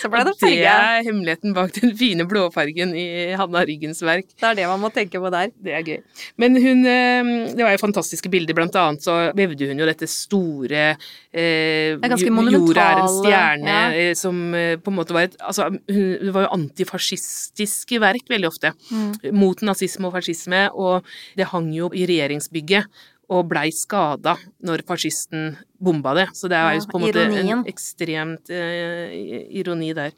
Så 0.01 0.09
ble 0.09 0.23
det 0.27 0.33
Og 0.33 0.41
det 0.41 0.55
er 0.65 1.03
hemmeligheten 1.05 1.53
bak 1.57 1.75
den 1.77 1.93
fine 1.99 2.25
blåfargen 2.29 2.95
i 2.97 3.35
Hanna 3.37 3.65
Ryggens 3.69 4.01
verk. 4.07 4.31
Det 4.33 4.47
er 4.49 4.57
det 4.57 4.69
man 4.71 4.81
må 4.81 4.89
tenke 4.95 5.21
på 5.21 5.33
der. 5.33 5.53
Det 5.53 5.75
er 5.77 5.85
gøy. 5.85 5.99
Men 6.41 6.57
hun 6.57 6.87
eh, 6.89 7.33
Det 7.53 7.67
var 7.67 7.75
jo 7.75 7.83
fantastiske 7.83 8.33
bilder. 8.33 8.57
Blant 8.57 8.79
annet 8.81 9.05
så 9.05 9.19
vevde 9.37 9.69
hun 9.69 9.83
jo 9.83 9.89
dette 9.89 10.09
store 10.09 10.87
eh, 10.89 11.99
er 11.99 12.17
Jorda 12.49 12.87
er 12.87 13.03
en 13.03 13.13
stjerne, 13.13 13.77
ja. 13.77 13.85
eh, 13.93 14.15
som 14.17 14.41
eh, 14.57 14.79
på 14.81 14.93
en 14.93 14.99
måte 14.99 15.17
var 15.17 15.29
et 15.29 15.37
Altså, 15.45 15.69
hun, 15.69 16.33
var 16.35 16.47
jo 16.47 16.55
antifascistiske 16.57 18.01
verk 18.03 18.33
veldig 18.33 18.49
ofte. 18.49 18.73
Mm. 18.89 19.37
Mot 19.37 19.61
nazisme 19.65 20.09
og 20.09 20.17
fascisme, 20.17 20.65
og 20.73 21.07
det 21.37 21.51
hang 21.53 21.71
jo 21.77 21.93
i 21.93 22.09
regjeringsbygget. 22.09 22.89
Og 23.29 23.45
blei 23.51 23.69
skada 23.75 24.37
når 24.65 24.83
fascisten 24.89 25.51
bomba 25.79 26.15
det. 26.17 26.29
Så 26.33 26.49
det 26.49 26.57
er 26.57 26.79
jo 26.79 26.87
på 26.89 26.97
en 26.99 27.05
måte 27.05 27.25
ironien. 27.27 27.59
en 27.59 27.65
ekstremt 27.69 28.49
eh, 28.49 29.13
ironi 29.61 29.91
der. 29.97 30.15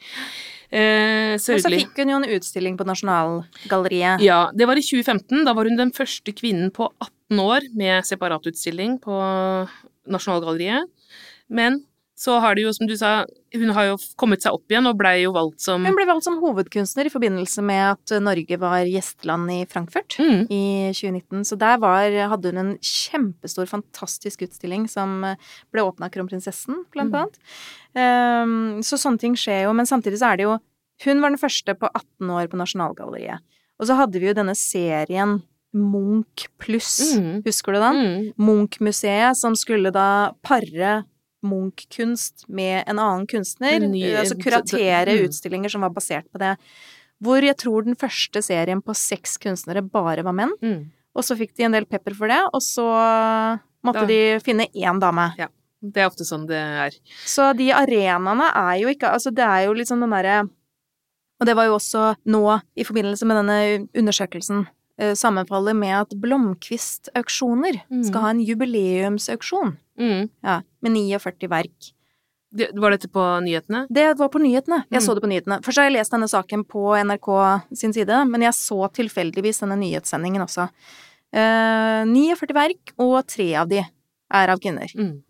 Eh, 0.70 1.34
Men 1.34 1.42
så 1.42 1.58
fikk 1.58 1.98
hun 1.98 2.12
jo 2.12 2.20
en 2.20 2.28
utstilling 2.36 2.76
på 2.78 2.86
Nasjonalgalleriet. 2.86 4.22
Ja, 4.22 4.50
det 4.54 4.68
var 4.70 4.78
i 4.78 4.84
2015. 4.86 5.42
Da 5.44 5.54
var 5.58 5.66
hun 5.66 5.76
den 5.80 5.90
første 5.90 6.30
kvinnen 6.32 6.70
på 6.70 6.86
18 7.02 7.42
år 7.42 7.66
med 7.74 8.06
separatutstilling 8.06 9.00
på 9.02 9.18
Nasjonalgalleriet. 10.10 10.86
Men 11.50 11.82
så 12.20 12.34
har 12.44 12.52
det 12.58 12.66
jo, 12.66 12.72
som 12.76 12.84
du 12.90 12.92
sa, 13.00 13.24
hun 13.56 13.70
har 13.72 13.86
jo 13.88 13.94
kommet 14.20 14.42
seg 14.44 14.52
opp 14.52 14.68
igjen 14.68 14.84
og 14.90 14.98
blei 15.00 15.22
jo 15.22 15.30
valgt 15.32 15.62
som 15.64 15.86
Hun 15.88 15.96
ble 15.96 16.04
valgt 16.04 16.26
som 16.26 16.36
hovedkunstner 16.42 17.08
i 17.08 17.12
forbindelse 17.14 17.62
med 17.64 17.94
at 17.94 18.12
Norge 18.20 18.58
var 18.60 18.84
gjesteland 18.84 19.48
i 19.54 19.60
Frankfurt 19.70 20.18
mm, 20.20 20.42
i 20.52 20.60
2019. 20.92 21.46
Så 21.48 21.56
der 21.56 21.78
var, 21.80 22.12
hadde 22.34 22.52
hun 22.52 22.60
en 22.60 22.72
kjempestor, 22.84 23.64
fantastisk 23.70 24.44
utstilling 24.44 24.84
som 24.92 25.22
ble 25.72 25.86
åpna 25.88 26.10
av 26.10 26.12
kronprinsessen, 26.18 26.84
blant 26.92 27.08
Mm. 27.10 27.22
annet. 27.22 27.38
Um, 27.96 28.82
så 28.84 28.98
sånne 29.00 29.18
ting 29.18 29.34
skjer 29.38 29.64
jo, 29.64 29.72
men 29.74 29.88
samtidig 29.88 30.20
så 30.20 30.32
er 30.34 30.36
det 30.38 30.44
jo 30.46 30.58
Hun 31.06 31.22
var 31.24 31.32
den 31.32 31.40
første 31.40 31.72
på 31.80 31.88
18 31.96 32.28
år 32.36 32.50
på 32.52 32.58
Nasjonalgalleriet. 32.60 33.40
Og 33.80 33.86
så 33.88 33.94
hadde 33.96 34.20
vi 34.20 34.28
jo 34.28 34.34
denne 34.36 34.52
serien 34.52 35.38
Munch 35.72 36.44
pluss, 36.60 37.14
Mm. 37.16 37.40
husker 37.46 37.72
du 37.72 37.78
den? 37.80 37.96
mm, 37.96 38.34
Munch-museet, 38.36 39.36
som 39.40 39.54
skulle 39.56 39.90
da 39.94 40.32
pare 40.44 41.04
Munch-kunst 41.42 42.48
med 42.48 42.84
en 42.86 42.98
annen 42.98 43.26
kunstner. 43.26 43.78
Ny- 43.80 44.14
altså 44.16 44.36
kuratere 44.40 45.06
Mm. 45.18 45.24
utstillinger 45.28 45.70
som 45.70 45.80
var 45.82 45.90
basert 45.90 46.24
på 46.32 46.38
det. 46.38 46.56
Hvor 47.22 47.40
jeg 47.42 47.56
tror 47.56 47.84
den 47.84 47.94
første 47.96 48.42
serien 48.42 48.80
på 48.82 48.94
seks 48.96 49.36
kunstnere 49.38 49.82
bare 49.82 50.22
var 50.22 50.32
menn. 50.32 50.52
mm. 50.62 50.90
Og 51.16 51.24
så 51.24 51.36
fikk 51.36 51.54
de 51.56 51.64
en 51.64 51.72
del 51.72 51.84
pepper 51.86 52.14
for 52.14 52.28
det, 52.28 52.38
og 52.54 52.60
så 52.62 53.58
måtte 53.84 54.00
Da- 54.00 54.06
de 54.06 54.38
finne 54.40 54.66
én 54.74 55.00
dame. 55.00 55.34
Ja. 55.36 55.48
Det 55.82 55.96
er 55.96 56.06
ofte 56.10 56.24
sånn 56.24 56.46
det 56.46 56.56
er. 56.56 56.90
Så 57.24 57.56
de 57.56 57.70
arenaene 57.72 58.50
er 58.54 58.80
jo 58.80 58.88
ikke 58.88 59.10
Altså, 59.12 59.34
det 59.34 59.42
er 59.42 59.64
jo 59.66 59.72
liksom 59.74 59.98
den 60.00 60.10
derre 60.10 60.48
Og 61.40 61.46
det 61.46 61.56
var 61.56 61.64
jo 61.64 61.76
også 61.78 62.16
nå, 62.26 62.60
i 62.76 62.84
forbindelse 62.84 63.24
med 63.24 63.36
denne 63.46 63.88
undersøkelsen, 63.96 64.66
eh, 64.98 65.12
sammenfaller 65.14 65.74
med 65.74 66.00
at 66.02 66.10
Blomkvist-auksjoner 66.20 67.80
Mm. 67.90 68.04
skal 68.04 68.20
ha 68.20 68.28
en 68.30 68.40
jubileumsauksjon. 68.44 69.76
Mm. 69.98 70.30
Ja, 70.44 70.60
med 70.82 70.92
49 70.92 71.48
verk. 71.50 71.90
Det, 72.50 72.70
var 72.74 72.90
dette 72.90 73.06
på 73.06 73.22
nyhetene? 73.44 73.84
Det 73.88 74.08
var 74.18 74.28
på 74.32 74.40
nyhetene. 74.42 74.82
Jeg 74.90 74.98
Mm. 75.00 75.06
så 75.06 75.14
det 75.14 75.22
på 75.22 75.30
nyhetene. 75.30 75.60
Først 75.62 75.78
har 75.78 75.84
jeg 75.86 75.92
lest 75.94 76.10
denne 76.10 76.28
saken 76.28 76.64
på 76.66 76.82
NRK 76.98 77.62
sin 77.78 77.92
side, 77.94 78.24
men 78.26 78.42
jeg 78.42 78.52
så 78.58 78.90
tilfeldigvis 78.90 79.62
denne 79.62 79.78
nyhetssendingen 79.78 80.42
også. 80.42 80.68
Eh, 81.32 82.04
49 82.10 82.54
verk, 82.54 82.92
og 82.98 83.24
tre 83.26 83.54
av 83.54 83.68
de 83.68 83.78
er 83.78 84.48
av 84.50 84.58
kvinner. 84.58 84.90
Mm. 84.98 85.22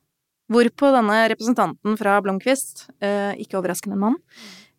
Hvorpå 0.50 0.90
denne 0.96 1.28
representanten 1.28 1.98
fra 1.98 2.20
Blomkvist, 2.24 2.88
eh, 3.00 3.36
ikke 3.36 3.60
overraskende 3.60 3.94
en 3.94 4.00
mann, 4.00 4.16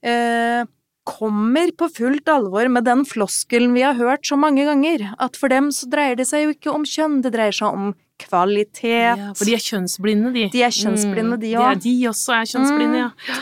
eh, 0.04 0.66
kommer 1.08 1.72
på 1.78 1.88
fullt 1.90 2.30
alvor 2.30 2.68
med 2.70 2.86
den 2.86 3.06
floskelen 3.06 3.74
vi 3.74 3.82
har 3.82 3.96
hørt 3.98 4.26
så 4.28 4.38
mange 4.38 4.66
ganger, 4.68 5.08
at 5.20 5.36
for 5.40 5.50
dem 5.50 5.72
så 5.74 5.90
dreier 5.90 6.16
det 6.20 6.28
seg 6.30 6.46
jo 6.46 6.54
ikke 6.56 6.74
om 6.76 6.84
kjønn, 6.86 7.22
det 7.26 7.34
dreier 7.34 7.56
seg 7.58 7.74
om 7.74 7.94
kvalitet. 8.22 9.18
Ja, 9.18 9.32
for 9.34 9.46
de 9.50 9.56
er 9.58 9.64
kjønnsblinde, 9.66 10.30
de. 10.36 10.44
De 10.54 10.62
er 10.62 10.70
kjønnsblinde, 10.78 11.40
de 11.42 11.56
Mm. 11.56 11.58
De, 11.58 11.66
er, 11.72 11.76
de 11.82 11.96
også 12.12 12.36
er 12.38 12.46
kjønnsblinde, 12.52 12.94
Mm. 12.94 13.12
ja. 13.28 13.40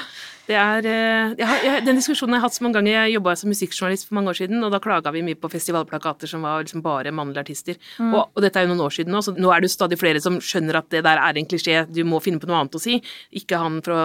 Det 0.50 0.58
er, 0.58 0.86
eh, 0.90 1.34
jeg 1.38 1.46
har, 1.46 1.60
jeg, 1.62 1.82
den 1.86 2.00
diskusjonen 2.00 2.34
har 2.34 2.40
jeg 2.40 2.48
hatt 2.48 2.56
så 2.56 2.64
mange 2.66 2.80
ganger. 2.80 2.96
Jeg 2.96 3.14
jobba 3.20 3.36
som 3.38 3.52
musikkjournalist 3.54 4.08
for 4.08 4.18
mange 4.18 4.32
år 4.32 4.38
siden, 4.40 4.64
og 4.66 4.72
da 4.74 4.80
klaga 4.82 5.12
vi 5.14 5.22
mye 5.22 5.38
på 5.38 5.50
festivalplakater 5.52 6.32
som 6.32 6.42
var 6.42 6.64
liksom 6.64 6.82
bare 6.82 7.12
mannlige 7.14 7.44
artister. 7.44 7.78
Mm. 8.00 8.16
Og, 8.16 8.32
og 8.34 8.42
dette 8.42 8.58
er 8.58 8.66
jo 8.66 8.72
noen 8.72 8.82
år 8.88 8.96
siden 8.96 9.14
nå, 9.14 9.22
så 9.22 9.36
nå 9.38 9.52
er 9.54 9.62
det 9.62 9.70
jo 9.70 9.76
stadig 9.76 10.00
flere 10.02 10.24
som 10.24 10.40
skjønner 10.42 10.80
at 10.80 10.88
det 10.90 11.04
der 11.06 11.22
er 11.22 11.38
en 11.38 11.50
klisjé, 11.50 11.84
du 11.86 12.02
må 12.08 12.18
finne 12.26 12.42
på 12.42 12.50
noe 12.50 12.64
annet 12.64 12.78
å 12.80 12.82
si. 12.82 12.98
Ikke 13.38 13.60
han 13.62 13.78
fra, 13.86 14.00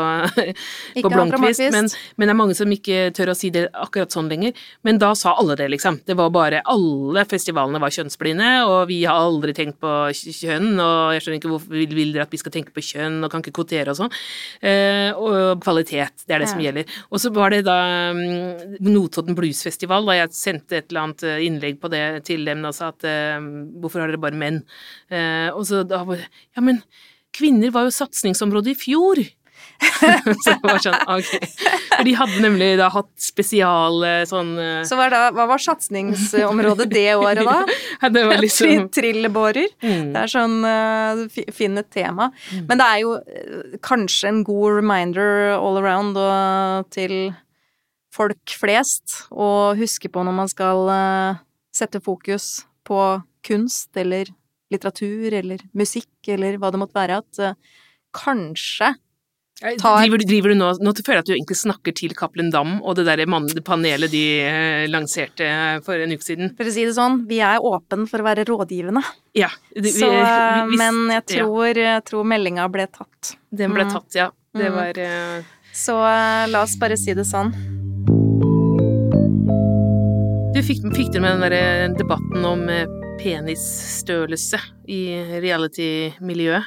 på 1.07 1.13
Blomkvist, 1.15 1.65
men, 1.73 1.89
men 2.19 2.29
det 2.29 2.35
er 2.35 2.41
mange 2.43 2.59
som 2.61 2.77
ikke 2.77 3.09
tør 3.17 3.33
å 3.33 3.39
si 3.41 3.49
det 3.55 3.65
akkurat 3.73 4.13
sånn 4.13 4.29
lenger. 4.29 4.53
Men 4.85 5.01
da 5.01 5.15
sa 5.17 5.33
alle 5.41 5.57
det, 5.57 5.71
liksom. 5.73 6.03
Det 6.05 6.19
var 6.19 6.29
bare 6.35 6.61
Alle 6.75 7.25
festivalene 7.29 7.81
var 7.81 7.93
kjønnsblinde, 7.95 8.51
og 8.69 8.91
vi 8.93 9.01
har 9.09 9.17
aldri 9.17 9.57
tenkt 9.57 9.81
på 9.81 9.95
kjønn, 10.13 10.75
og 10.77 11.17
jeg 11.17 11.25
skjønner 11.25 11.41
ikke 11.41 11.55
hvorfor 11.55 11.81
vil 11.81 12.13
dere 12.13 12.29
at 12.29 12.37
vi 12.37 12.41
skal 12.45 12.53
tenke 12.53 12.75
på 12.77 12.85
kjønn, 12.85 13.23
og 13.25 13.33
kan 13.33 13.41
ikke 13.41 13.57
kvotere 13.63 13.95
og 13.95 14.03
sånn. 14.03 14.13
Eh, 14.61 15.11
og 15.17 15.63
kvalitet, 15.65 16.27
det 16.29 16.34
er 16.35 16.45
det 16.45 16.51
som 16.51 16.63
gjelder. 16.63 16.97
Og 17.11 17.23
så 17.23 17.33
var 17.35 17.55
det 17.55 17.63
da 17.69 17.79
um, 18.15 18.21
Notodden 18.85 19.37
Bluesfestival, 19.39 20.07
da 20.09 20.19
jeg 20.19 20.35
sendte 20.37 20.79
et 20.81 20.91
eller 20.91 21.07
annet 21.07 21.25
eh, 21.29 21.47
innlegg 21.47 21.81
på 21.83 21.91
det 21.93 22.05
til 22.29 22.45
dem 22.49 22.65
og 22.69 22.77
sa 22.77 22.91
at 22.93 23.07
eh, 23.09 23.39
hvorfor 23.83 24.05
har 24.05 24.13
dere 24.13 24.23
bare 24.23 24.39
menn? 24.39 24.63
Eh, 25.13 25.49
og 25.55 25.65
så 25.69 25.85
da 25.87 26.03
var 26.07 26.23
Ja, 26.25 26.63
men 26.65 26.83
kvinner 27.35 27.73
var 27.75 27.89
jo 27.89 27.97
satsingsområdet 27.97 28.75
i 28.75 28.79
fjor! 28.79 29.25
så 30.45 30.55
det 30.55 30.65
var 30.65 30.81
sånn, 30.83 30.97
ok. 31.17 31.31
For 31.95 32.07
de 32.07 32.15
hadde 32.19 32.41
nemlig 32.45 32.69
da 32.81 32.89
hatt 32.95 33.11
spesial 33.21 34.05
eh, 34.07 34.23
sånn 34.29 34.55
eh, 34.61 34.81
Så 34.87 34.97
hva, 34.99 35.09
er 35.09 35.15
da, 35.15 35.23
hva 35.35 35.47
var 35.51 35.63
satsingsområdet 35.63 36.89
det 36.93 37.07
året 37.19 37.45
da? 37.45 37.61
Det 38.15 38.25
var 38.29 38.41
liksom 38.43 38.89
Trillebårer. 38.95 39.71
mm, 39.83 40.11
Det 40.15 40.23
er 40.25 40.31
sånn 40.31 40.59
uh, 40.67 41.41
Finn 41.55 41.81
et 41.81 41.91
tema. 41.95 42.31
Men 42.69 42.81
det 42.81 42.87
er 42.87 43.01
jo 43.03 43.15
eh, 43.21 43.79
kanskje 43.85 44.31
en 44.31 44.43
god 44.47 44.79
reminder 44.81 45.55
all 45.57 45.81
around 45.81 46.19
og 46.21 46.91
til 46.95 47.33
folk 48.15 48.55
flest 48.61 49.25
å 49.33 49.75
huske 49.79 50.11
på 50.13 50.23
når 50.25 50.37
man 50.37 50.51
skal 50.51 50.89
eh, 50.93 51.43
sette 51.75 52.01
fokus 52.05 52.65
på 52.87 53.01
kunst 53.45 53.97
eller 53.99 54.31
litteratur 54.73 55.35
eller 55.41 55.63
musikk 55.77 56.31
eller 56.31 56.59
hva 56.61 56.71
det 56.73 56.81
måtte 56.81 56.99
være, 56.99 57.21
at 57.23 57.43
eh, 57.43 57.57
kanskje 58.15 58.95
tar- 59.61 60.01
driver, 60.03 60.19
driver 60.19 60.49
du 60.51 60.55
nå 60.59 60.69
Nå 60.83 60.93
føler 60.99 61.19
jeg 61.21 61.23
at 61.25 61.27
du 61.27 61.33
egentlig 61.35 61.57
snakker 61.61 61.95
til 61.95 62.15
Cappelen 62.19 62.51
Dam 62.51 62.81
og 62.83 62.97
det 62.97 63.05
der 63.07 63.23
panelet 63.63 64.11
de 64.11 64.23
eh, 64.43 64.87
lanserte 64.91 65.47
for 65.85 65.95
en 65.95 66.11
uke 66.13 66.23
siden. 66.27 66.51
For 66.57 66.65
å 66.65 66.73
si 66.75 66.85
det 66.85 66.95
sånn, 66.97 67.27
vi 67.29 67.39
er 67.41 67.59
åpen 67.63 68.07
for 68.11 68.19
å 68.19 68.27
være 68.27 68.45
rådgivende. 68.45 69.03
Ja. 69.35 69.49
det- 69.75 69.83
vi- 69.83 70.01
Så, 70.01 70.11
vi, 70.11 70.71
vi- 70.71 70.77
men 70.77 71.09
jeg 71.11 71.27
tror, 71.39 71.77
ja. 71.77 72.01
tror 72.01 72.25
meldinga 72.25 72.69
ble 72.71 72.87
tatt. 72.87 73.37
Den 73.55 73.73
ble 73.73 73.85
Mm. 73.85 73.93
tatt, 73.93 74.15
ja. 74.15 74.31
Det 74.55 74.71
Mm. 74.71 74.75
var 74.75 74.99
uh... 74.99 75.43
Så 75.73 75.95
eh, 76.03 76.47
la 76.51 76.63
oss 76.63 76.77
bare 76.77 76.97
si 76.97 77.13
det 77.15 77.25
sånn. 77.27 77.51
Du 80.55 80.61
fikk, 80.63 80.83
fikk 80.95 81.11
du 81.13 81.19
med 81.21 81.33
den 81.35 81.41
derre 81.43 81.97
debatten 81.99 82.45
om 82.47 82.69
eh, 82.69 82.87
penisstørrelse 83.19 84.61
i 84.87 85.01
reality-miljøet. 85.43 86.65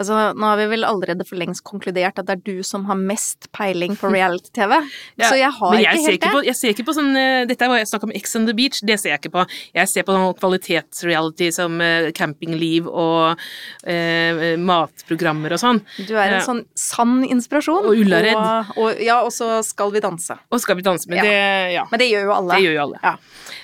Altså, 0.00 0.32
nå 0.34 0.46
har 0.48 0.56
vi 0.56 0.66
vel 0.72 0.84
allerede 0.88 1.24
for 1.28 1.36
lengst 1.36 1.62
konkludert 1.68 2.18
at 2.18 2.26
det 2.26 2.32
er 2.38 2.42
du 2.46 2.62
som 2.64 2.86
har 2.88 2.96
mest 2.96 3.50
peiling 3.52 3.92
på 4.00 4.08
reality-TV. 4.16 4.72
Ja, 5.20 5.28
så 5.28 5.36
jeg 5.38 5.50
har 5.52 5.70
Men 5.74 5.82
jeg 5.82 5.92
ikke 5.92 6.04
ser 6.04 6.10
helt 6.16 6.22
det. 6.24 6.30
på, 6.32 6.42
jeg 6.48 6.56
ser 6.56 6.72
ikke 6.74 6.86
på 6.88 6.94
sånn 6.96 7.10
eh, 7.16 7.44
Dette 7.46 7.66
er 7.66 7.68
hva 7.72 7.78
jeg 7.82 7.90
snakka 7.90 8.08
om 8.08 8.14
Ex 8.16 8.36
on 8.40 8.46
the 8.48 8.54
Beach, 8.56 8.80
det 8.88 8.96
ser 9.02 9.12
jeg 9.12 9.20
ikke 9.22 9.34
på. 9.36 9.44
Jeg 9.76 9.88
ser 9.92 10.06
på 10.08 10.16
sånn 10.16 10.34
kvalitetsreality 10.40 11.50
som 11.52 11.76
eh, 11.84 12.08
campingliv 12.16 12.88
og 12.88 13.36
eh, 13.84 14.56
matprogrammer 14.58 15.54
og 15.56 15.60
sånn. 15.62 15.82
Du 16.08 16.14
er 16.16 16.24
en 16.32 16.38
Ja. 16.38 16.44
sånn 16.46 16.64
sann 16.74 17.22
inspirasjon. 17.28 17.84
Og 17.90 18.00
Ullared. 18.02 18.34
Og, 18.36 18.76
og, 18.78 19.02
ja, 19.02 19.20
og 19.26 19.32
så 19.34 19.60
skal 19.66 19.92
vi 19.92 20.00
danse. 20.00 20.38
Og 20.50 20.60
Skal 20.62 20.76
vi 20.80 20.82
danse 20.86 21.08
men, 21.08 21.18
Ja. 21.18 21.22
det 21.28 21.74
Ja. 21.76 21.84
Men 21.90 21.98
det 22.00 22.08
gjør 22.10 22.24
jo 22.30 22.32
alle. 22.32 22.54
Det 22.56 22.62
gjør 22.64 22.74
jo 22.78 22.82
alle. 22.88 22.98
Ja. 23.02 23.16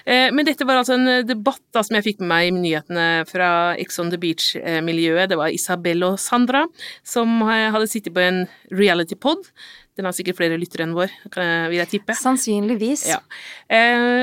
Eh, 0.09 0.29
Men 0.33 0.47
dette 0.49 0.65
var 0.65 0.81
altså 0.81 0.97
en 0.97 1.09
eh, 1.11 1.25
debatt 1.27 1.61
da, 1.75 1.83
som 1.85 1.99
jeg 1.99 2.07
fikk 2.07 2.23
med 2.23 2.31
meg 2.33 2.49
i 2.49 2.55
nyhetene 2.57 3.09
fra 3.29 3.51
Ex 3.81 4.01
on 4.01 4.13
the 4.13 4.21
Beach-miljøet. 4.21 5.29
Det 5.29 5.39
var 5.41 5.53
Isabel 5.53 6.07
og 6.07 6.17
Sandra 6.23 6.65
som 7.07 7.43
eh, 7.45 7.69
hadde 7.75 7.91
sittet 7.91 8.17
på 8.17 8.25
en 8.25 8.47
reality-pod. 8.73 9.51
Den 9.99 10.07
har 10.07 10.15
sikkert 10.15 10.39
flere 10.39 10.57
lyttere 10.61 10.87
enn 10.87 10.95
vår, 10.95 11.11
vil 11.35 11.81
jeg 11.81 11.91
tippe. 11.91 12.15
Sannsynligvis. 12.15 13.01
Ja. 13.11 13.17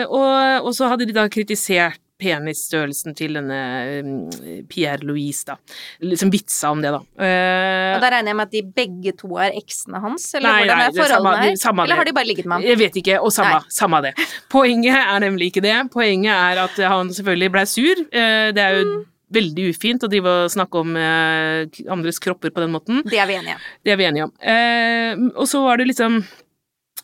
Og, 0.08 0.70
og 0.70 0.70
så 0.78 0.88
hadde 0.88 1.04
de 1.10 1.12
da 1.18 1.26
kritisert 1.28 2.00
penisstørrelsen 2.22 3.16
til 3.18 3.36
denne 3.38 3.58
eh, 4.00 4.62
Pierre 4.72 5.04
Louise, 5.06 5.44
da. 5.50 5.56
Liksom 6.04 6.32
vitsa 6.34 6.72
om 6.72 6.82
det, 6.84 6.92
da. 6.96 7.02
Uh, 7.20 7.96
Og 7.98 8.04
da 8.06 8.12
regner 8.14 8.32
jeg 8.32 8.38
med 8.40 8.46
at 8.48 8.54
de 8.56 8.62
begge 8.78 9.16
to 9.20 9.34
er 9.42 9.56
eksene 9.60 10.00
hans, 10.04 10.28
eller 10.38 10.50
Nei, 10.50 10.62
hvordan 10.66 10.78
er 10.80 10.86
er 10.86 10.96
forholdene 11.00 11.16
samme- 11.18 11.42
her? 11.44 11.52
er 11.52 11.64
samme 11.66 11.84
eller 11.88 11.96
har 12.02 12.06
de 12.06 12.14
bare 12.20 12.30
ligget 12.30 12.46
med 12.46 12.56
ham? 12.60 12.68
Jeg 12.70 12.78
vet 12.80 12.96
ikke, 13.02 13.18
og 13.22 13.32
samme, 13.36 13.60
Nei. 13.60 13.76
samme 13.82 14.02
det. 14.08 14.14
Poenget 14.50 14.96
er 15.02 15.20
nemlig 15.26 15.52
ikke 15.52 15.62
det. 15.66 15.76
Poenget 15.92 16.32
er 16.32 16.64
at 16.64 16.80
han 16.96 17.10
selvfølgelig 17.10 17.52
blei 17.52 17.66
sur. 17.66 18.06
Uh, 18.12 18.52
Det 18.56 18.64
er 18.64 18.80
jo 18.80 18.86
Mm. 18.86 19.06
veldig 19.36 19.70
ufint 19.74 20.04
å 20.06 20.08
drive 20.08 20.28
og 20.46 20.50
snakke 20.54 20.80
om 20.80 20.96
eh, 20.96 21.66
andres 21.92 22.20
kropper 22.20 22.52
på 22.54 22.62
den 22.62 22.72
måten. 22.72 23.02
Det 23.04 23.18
er 23.20 23.26
vi 23.28 23.34
enige 23.34 23.56
om. 23.58 23.62
Det 23.84 23.92
er 23.92 23.98
vi 23.98 24.06
enige 24.06 24.24
om. 24.24 24.32
Eh, 24.40 25.16
og 25.36 25.48
så 25.50 25.62
var 25.66 25.78
det 25.82 25.88
liksom 25.90 26.24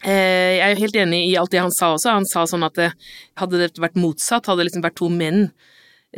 Jeg 0.01 0.61
er 0.65 0.79
helt 0.79 0.95
enig 0.97 1.19
i 1.29 1.35
alt 1.37 1.51
det 1.53 1.61
han 1.61 1.73
sa 1.73 1.91
også. 1.93 2.15
Han 2.15 2.25
sa 2.25 2.47
sånn 2.49 2.65
at 2.65 2.79
hadde 3.37 3.59
det 3.61 3.81
vært 3.81 3.99
motsatt, 3.99 4.47
hadde 4.49 4.63
det 4.63 4.71
liksom 4.71 4.85
vært 4.85 4.97
to 4.97 5.09
menn 5.13 5.45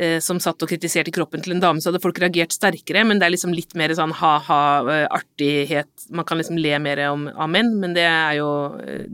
eh, 0.00 0.18
som 0.24 0.40
satt 0.42 0.62
og 0.62 0.70
kritiserte 0.70 1.12
kroppen 1.14 1.42
til 1.44 1.54
en 1.54 1.62
dame, 1.62 1.82
så 1.82 1.90
hadde 1.90 2.02
folk 2.02 2.18
reagert 2.22 2.54
sterkere, 2.54 3.04
men 3.06 3.20
det 3.20 3.28
er 3.28 3.34
liksom 3.34 3.54
litt 3.54 3.74
mer 3.78 3.94
sånn 3.96 4.14
ha-ha, 4.18 4.60
eh, 4.92 5.06
artighet. 5.14 5.90
Man 6.14 6.26
kan 6.28 6.40
liksom 6.40 6.58
le 6.60 6.78
mer 6.82 7.04
om, 7.10 7.28
av 7.30 7.50
menn, 7.50 7.74
men 7.82 7.96
det 7.96 8.06
er 8.08 8.38
jo 8.40 8.50
eh, 8.82 9.04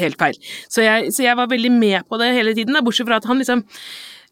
helt 0.00 0.20
feil. 0.20 0.40
Så 0.68 0.84
jeg, 0.84 1.14
så 1.14 1.26
jeg 1.26 1.38
var 1.40 1.52
veldig 1.52 1.72
med 1.76 2.08
på 2.08 2.20
det 2.20 2.34
hele 2.36 2.56
tiden, 2.56 2.76
da, 2.76 2.84
bortsett 2.84 3.08
fra 3.08 3.20
at 3.22 3.30
han 3.30 3.40
liksom 3.42 3.64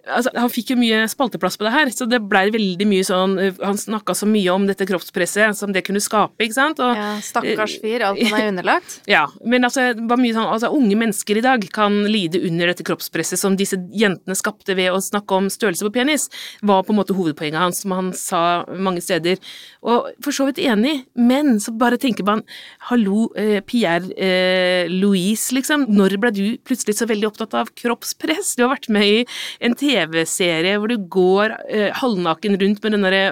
Altså, 0.03 0.33
han 0.35 0.51
fikk 0.51 0.73
jo 0.73 0.77
mye 0.81 1.05
spalteplass 1.07 1.55
på 1.61 1.62
det 1.67 1.71
her, 1.77 1.91
så 1.95 2.09
det 2.11 2.19
blei 2.27 2.49
veldig 2.51 2.87
mye 2.91 3.05
sånn 3.07 3.37
øh, 3.38 3.59
Han 3.62 3.77
snakka 3.79 4.17
så 4.19 4.27
mye 4.27 4.51
om 4.51 4.65
dette 4.67 4.87
kroppspresset 4.88 5.55
som 5.55 5.71
det 5.71 5.85
kunne 5.87 6.03
skape, 6.03 6.43
ikke 6.43 6.57
sant? 6.57 6.81
Og, 6.83 6.97
Ja, 6.99 7.12
stakkars 7.23 7.77
fyr, 7.83 8.03
alt 8.09 8.19
han 8.19 8.35
er 8.41 8.49
underlagt. 8.53 8.97
ja, 9.07 9.29
men 9.47 9.62
altså, 9.69 9.93
det 9.95 10.07
var 10.11 10.19
mye 10.19 10.35
sånn, 10.35 10.49
altså, 10.51 10.73
unge 10.75 10.99
mennesker 10.99 11.38
i 11.38 11.45
dag 11.45 11.62
kan 11.75 12.01
lide 12.11 12.41
under 12.49 12.73
dette 12.73 12.87
kroppspresset 12.88 13.38
som 13.38 13.55
disse 13.59 13.79
jentene 13.95 14.35
skapte 14.38 14.75
ved 14.79 14.91
å 14.91 14.99
snakke 15.03 15.38
om 15.38 15.47
størrelse 15.53 15.87
på 15.87 15.93
penis, 15.95 16.27
var 16.67 16.83
på 16.83 16.95
en 16.95 16.99
måte 16.99 17.15
hovedpoenget 17.15 17.62
hans, 17.62 17.85
som 17.85 17.95
han 17.95 18.11
sa 18.17 18.43
mange 18.75 19.05
steder. 19.05 19.38
Og 19.87 20.11
for 20.25 20.35
så 20.35 20.49
vidt 20.51 20.59
enig, 20.62 21.05
men 21.15 21.61
så 21.62 21.75
bare 21.79 22.01
tenker 22.03 22.27
man, 22.27 22.43
hallo, 22.91 23.29
eh, 23.38 23.61
Pierre 23.67 24.11
eh, 24.19 24.91
Louise, 24.91 25.55
liksom, 25.55 25.87
når 25.95 26.19
ble 26.23 26.35
du 26.35 26.45
plutselig 26.67 26.99
så 26.99 27.07
veldig 27.11 27.31
opptatt 27.31 27.55
av 27.62 27.71
kroppspress? 27.79 28.57
Du 28.59 28.67
har 28.67 28.75
vært 28.75 28.91
med 28.93 29.07
i 29.07 29.25
en 29.62 29.79
TV-serie 29.93 30.79
hvor 30.81 30.93
du 30.93 30.99
går 31.13 31.57
eh, 31.69 31.91
halvnaken 32.01 32.59
rundt 32.61 32.85
med 32.85 32.97
den 32.97 33.09
derre 33.09 33.25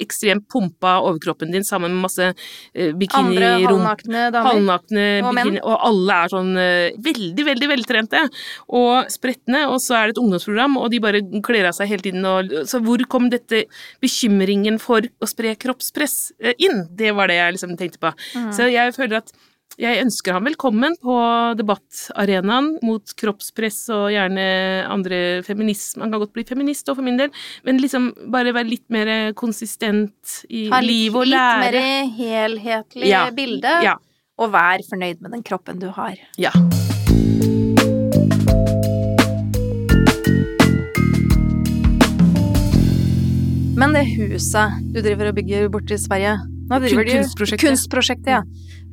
ekstremt 0.00 0.48
pumpa 0.48 0.96
overkroppen 1.04 1.52
din 1.52 1.64
sammen 1.64 1.92
med 1.94 2.04
masse 2.06 2.30
eh, 2.30 2.88
Andre 2.88 2.98
bikinirom 2.98 3.82
halvnakne 3.82 4.24
damer. 4.32 4.48
halvnakne 4.48 5.06
Og 5.24 5.34
menn. 5.36 5.58
og 5.60 5.76
alle 5.90 6.18
er 6.24 6.32
sånn 6.32 6.50
eh, 6.60 6.98
veldig, 7.04 7.46
veldig 7.50 7.70
veltrente 7.74 8.24
og 8.80 9.10
spretne, 9.12 9.66
og 9.70 9.78
så 9.84 9.98
er 9.98 10.08
det 10.08 10.16
et 10.16 10.22
ungdomsprogram, 10.22 10.78
og 10.80 10.90
de 10.92 11.02
bare 11.02 11.22
kler 11.46 11.70
av 11.70 11.76
seg 11.76 11.92
hele 11.92 12.06
tiden, 12.06 12.26
og 12.26 12.54
så 12.70 12.80
hvor 12.84 13.02
kom 13.10 13.28
dette 13.32 13.64
bekymringen 14.02 14.80
for 14.82 15.04
å 15.04 15.28
spre 15.28 15.54
kroppspress 15.60 16.18
eh, 16.40 16.56
inn? 16.58 16.86
Det 16.96 17.14
var 17.16 17.30
det 17.30 17.40
jeg 17.40 17.58
liksom 17.58 17.76
tenkte 17.80 18.02
på. 18.02 18.14
Mm. 18.36 18.50
Så 18.56 18.70
jeg 18.70 18.96
føler 18.96 19.20
at 19.20 19.34
jeg 19.78 20.02
ønsker 20.04 20.34
ham 20.36 20.44
velkommen 20.48 20.96
på 21.00 21.14
debattarenaen 21.58 22.72
mot 22.86 23.12
kroppspress 23.20 23.78
og 23.94 24.08
gjerne 24.12 24.44
andre 24.90 25.20
feminisme. 25.46 26.02
Han 26.04 26.12
kan 26.12 26.20
godt 26.24 26.34
bli 26.36 26.44
feminist 26.48 26.88
òg, 26.90 26.98
for 26.98 27.06
min 27.06 27.16
del, 27.20 27.30
men 27.64 27.80
liksom 27.80 28.10
bare 28.32 28.52
være 28.56 28.68
litt 28.70 28.86
mer 28.92 29.32
konsistent 29.38 30.40
i 30.50 30.66
litt, 30.68 30.86
liv 30.88 31.16
og 31.16 31.26
litt 31.30 31.64
mer 31.64 31.80
helhetlig 32.18 33.08
Ja. 33.12 33.30
bilde, 33.30 33.82
Ja. 33.84 33.96
og 34.38 34.52
vær 34.52 34.78
fornøyd 34.88 35.20
med 35.20 35.32
den 35.32 35.42
kroppen 35.42 35.78
du 35.78 35.88
har. 35.90 36.16
Ja. 36.36 36.50
Men 43.80 43.94
det 43.96 44.04
huset 44.12 44.80
du 44.92 45.00
driver 45.00 45.30
og 45.30 45.36
bygger 45.38 45.68
borte 45.72 45.96
i 45.96 46.00
Sverige 46.00 46.34
nå 46.70 46.78
driver 46.84 47.04
de 47.08 47.16
kunstprosjektet. 47.18 47.64
Kunstprosjektet, 47.66 48.30
ja. 48.38 48.42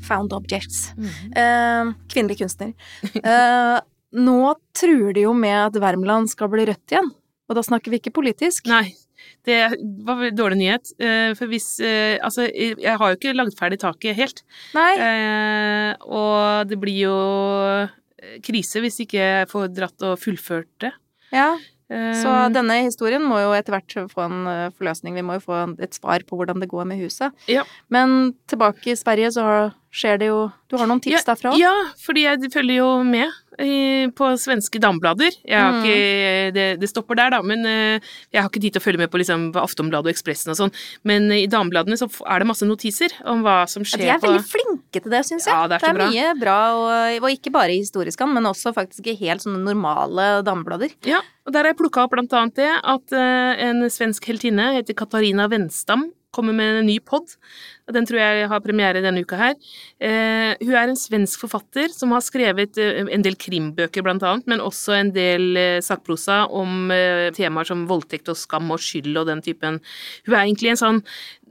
Found 0.08 0.34
Objects. 0.36 0.92
Eh, 0.98 1.92
kvinnelig 2.12 2.40
kunstner. 2.42 2.74
Uh, 3.24 3.80
nå 4.18 4.38
truer 4.78 5.13
de 5.16 5.24
jo 5.28 5.34
med 5.38 5.56
at 5.70 5.80
Värmland 5.82 6.30
skal 6.32 6.50
bli 6.54 6.66
rødt 6.70 6.94
igjen. 6.94 7.12
Og 7.48 7.56
da 7.56 7.63
snakker 7.63 7.94
vi 7.94 8.00
ikke 8.02 8.13
politisk. 8.18 8.68
Nei, 8.68 8.92
det 9.48 9.60
var 10.06 10.20
vel 10.20 10.34
dårlig 10.36 10.58
nyhet. 10.60 10.92
eh, 11.00 11.32
For 11.38 11.48
hvis 11.48 11.70
Altså, 12.20 12.46
jeg 12.52 12.98
har 13.00 13.13
jo 13.13 13.16
ikke 13.18 13.34
lagd 13.38 13.56
ferdig 13.58 13.80
taket 13.80 14.18
helt. 14.20 14.44
Nei. 14.76 15.96
Og 16.04 16.68
det 16.68 16.78
blir 16.82 17.00
jo 17.06 17.16
krise 18.44 18.82
hvis 18.84 19.00
ikke 19.06 19.22
jeg 19.22 19.50
får 19.52 19.70
dratt 19.78 20.04
og 20.08 20.20
fullført 20.20 20.70
det. 20.84 20.92
Ja. 21.32 21.54
Så 21.88 22.32
denne 22.52 22.82
historien 22.84 23.23
må 23.23 23.39
jo 23.39 23.54
etter 23.56 23.78
hvert 23.78 24.12
få 24.12 24.26
en 24.26 24.47
eh, 24.52 24.63
forløsning. 24.76 25.15
Vi 25.15 25.23
må 25.23 25.38
jo 25.38 25.45
få 25.45 25.60
et 25.80 25.95
svar 25.95 26.26
på 26.28 26.36
hvordan 26.36 26.60
det 26.60 26.67
går 26.71 26.88
med 26.89 27.00
huset. 27.00 27.32
Ja. 27.47 27.63
Men 27.93 28.34
tilbake 28.52 28.91
i 28.91 28.97
Sverige 29.00 29.32
så 29.38 29.45
skjer 29.95 30.19
det 30.19 30.28
jo 30.28 30.41
Du 30.67 30.76
har 30.80 30.89
noen 30.89 31.00
tips 31.04 31.23
derfra? 31.30 31.54
Ja, 31.56 31.71
fordi 32.04 32.26
jeg 32.26 32.52
følger 32.52 32.82
jo 32.82 32.89
med 33.08 33.32
på 34.17 34.28
svenske 34.38 34.80
har 35.58 35.74
Mm. 35.74 35.84
ikke, 35.84 36.54
det, 36.54 36.65
det 36.82 36.89
stopper 36.89 37.17
der, 37.17 37.32
da, 37.34 37.39
men 37.41 37.65
eh, 37.65 38.00
jeg 38.32 38.41
har 38.41 38.50
ikke 38.50 38.62
tid 38.62 38.76
til 38.76 38.82
å 38.82 38.86
følge 38.86 39.02
med 39.02 39.12
på 39.13 39.17
liksom, 39.22 39.48
Aftonbladet 39.58 40.10
og 40.10 40.13
Ekspressen 40.13 40.54
og 40.54 40.58
sånn. 40.60 40.74
Men 41.04 41.32
i 41.34 41.48
damebladene 41.50 41.98
så 42.00 42.08
er 42.26 42.39
det 42.43 42.48
masse 42.50 42.67
notiser 42.70 43.13
om 43.26 43.41
hva 43.46 43.63
som 43.70 43.86
skjer 43.88 44.04
De 44.04 44.12
er 44.13 44.22
på 44.22 44.30
veldig 44.30 44.46
flinke 44.46 45.02
til 45.02 45.12
det, 45.12 45.24
syns 45.26 45.48
jeg. 45.50 45.54
Ja, 45.56 45.65
det 45.67 45.80
er 45.80 45.86
så 45.88 45.93
bra. 45.98 46.10
mye 46.12 46.36
bra, 46.39 46.58
og, 46.78 47.24
og 47.24 47.30
ikke 47.34 47.54
bare 47.56 47.74
i 47.74 47.82
Historiskan, 47.82 48.34
men 48.34 48.46
også 48.50 48.74
faktisk 48.78 49.10
i 49.12 49.17
helt 49.24 49.41
sånne 49.46 49.63
normale 49.65 50.28
dameblader. 50.48 50.93
Ja, 51.10 51.24
og 51.48 51.54
der 51.56 51.63
har 51.65 51.74
jeg 51.74 51.80
plukka 51.82 52.04
opp 52.06 52.13
blant 52.13 52.34
annet 52.38 52.56
det 52.60 52.72
at 52.84 53.13
eh, 53.15 53.65
en 53.70 53.86
svensk 53.89 54.26
heltinne 54.30 54.74
heter 54.78 54.98
Katarina 54.98 55.48
Wenstam 55.52 56.10
kommer 56.38 56.56
med 56.56 56.82
en 56.82 56.88
ny 56.88 57.00
pod. 57.02 57.34
Den 57.93 58.06
tror 58.08 58.19
jeg 58.19 58.50
har 58.52 58.63
premiere 58.63 59.02
denne 59.04 59.23
uka 59.23 59.39
her. 59.39 59.56
Eh, 60.04 60.54
hun 60.62 60.76
er 60.76 60.91
en 60.91 61.00
svensk 61.00 61.45
forfatter 61.45 61.89
som 61.93 62.13
har 62.15 62.23
skrevet 62.26 62.78
eh, 62.82 63.02
en 63.04 63.26
del 63.26 63.38
krimbøker 63.39 64.06
blant 64.06 64.26
annet, 64.28 64.47
men 64.52 64.63
også 64.63 64.97
en 64.97 65.12
del 65.15 65.58
eh, 65.58 65.80
sakprosa 65.84 66.45
om 66.52 66.91
temaer 67.36 67.67
som 67.67 67.88
voldtekt 67.89 68.30
og 68.32 68.39
skam 68.39 68.69
og 68.76 68.84
skyld 68.84 69.17
og 69.17 69.28
den 69.32 69.43
typen. 69.45 69.82
Hun 70.28 70.36
er 70.36 70.43
egentlig 70.45 70.73
en 70.76 70.84
sånn 70.84 71.04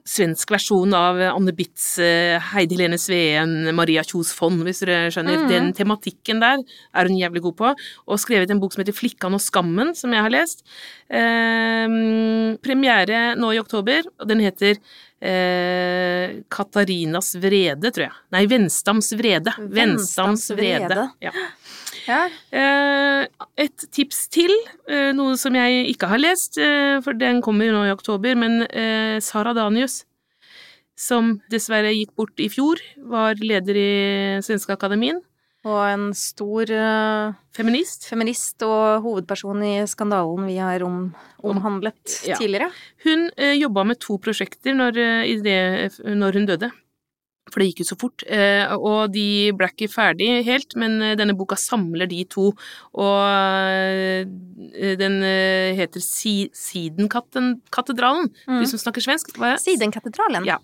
svensk 0.07 0.53
versjon 0.55 0.95
av 0.97 1.19
Anne 1.33 1.53
Bitz, 1.57 1.99
eh, 1.99 2.39
Heidi 2.53 2.77
Helene 2.77 2.99
Sveen, 3.01 3.75
Maria 3.75 4.05
Kjos 4.07 4.33
Fond, 4.37 4.63
hvis 4.67 4.85
dere 4.85 5.11
skjønner. 5.11 5.43
Mhm. 5.43 5.49
Den 5.51 5.73
tematikken 5.73 6.41
der 6.41 6.63
er 6.95 7.09
hun 7.09 7.19
jævlig 7.19 7.43
god 7.43 7.57
på. 7.57 7.75
Og 8.07 8.19
skrevet 8.23 8.51
en 8.51 8.61
bok 8.61 8.73
som 8.73 8.85
heter 8.85 8.95
Flikkan 8.95 9.35
og 9.35 9.43
skammen, 9.43 9.95
som 9.97 10.13
jeg 10.13 10.23
har 10.23 10.31
lest. 10.31 10.63
Eh, 11.11 11.87
premiere 12.63 13.37
nå 13.37 13.53
i 13.55 13.59
oktober, 13.59 14.03
og 14.21 14.29
den 14.29 14.41
heter 14.41 14.79
eh, 15.21 16.43
Katarinas 16.53 17.35
vrede, 17.41 17.91
tror 17.91 18.07
jeg. 18.07 18.17
Nei, 18.35 18.47
Venstams 18.47 19.13
vrede. 19.17 19.55
Venstams 19.59 20.51
vrede. 20.51 21.11
Ja. 21.25 21.33
Ja. 22.07 22.29
Eh, 22.55 23.27
et 23.59 23.87
tips 23.93 24.29
til, 24.33 24.53
eh, 24.89 25.13
noe 25.17 25.37
som 25.37 25.55
jeg 25.59 25.89
ikke 25.95 26.09
har 26.09 26.19
lest, 26.23 26.59
eh, 26.59 27.01
for 27.03 27.13
den 27.19 27.43
kommer 27.43 27.71
nå 27.75 27.85
i 27.89 27.95
oktober, 27.95 28.37
men 28.37 28.67
Sara 29.23 29.53
Danius, 29.55 30.05
som 30.97 31.41
dessverre 31.51 31.91
gikk 31.93 32.15
bort 32.17 32.39
i 32.41 32.49
fjor, 32.49 32.77
var 33.05 33.35
leder 33.43 33.77
i 33.77 33.91
Svenske 34.41 34.73
Akademien, 34.77 35.21
Og 35.67 35.83
en 35.83 36.13
stor 36.15 36.65
feminist. 37.53 38.05
feminist 38.09 38.63
og 38.63 39.03
hovedperson 39.03 39.65
i 39.67 39.85
skandalen 39.85 40.47
vi 40.47 40.59
har 40.59 40.81
om, 40.87 41.13
omhandlet 41.43 42.23
Ja. 42.25 42.37
tidligere. 42.37 42.71
Hun 43.03 43.31
eh, 43.37 43.57
jobba 43.59 43.85
med 43.85 43.99
to 43.99 44.17
prosjekter 44.17 44.77
når, 44.77 44.93
det, 45.43 45.91
når 46.07 46.33
hun 46.39 46.47
døde. 46.47 46.71
For 47.53 47.59
det 47.63 47.69
gikk 47.71 47.81
jo 47.85 47.89
så 47.93 47.97
fort. 48.01 48.19
Eh, 48.27 48.67
og 48.75 49.13
de 49.15 49.53
ble 49.57 49.67
ikke 49.71 49.89
ferdig 49.93 50.31
helt, 50.47 50.75
men 50.77 50.99
eh, 51.03 51.15
denne 51.19 51.37
boka 51.39 51.55
samler 51.57 52.07
de 52.11 52.25
to. 52.33 52.47
Og 52.99 53.21
eh, 53.31 54.25
den 54.99 55.23
heter 55.79 56.01
Sidenkatedralen, 56.03 58.31
Mm. 58.47 58.61
du 58.61 58.67
som 58.67 58.79
snakker 58.83 59.01
svensk. 59.05 59.27
Sidenkatedralen. 59.63 60.45
Ja. 60.47 60.59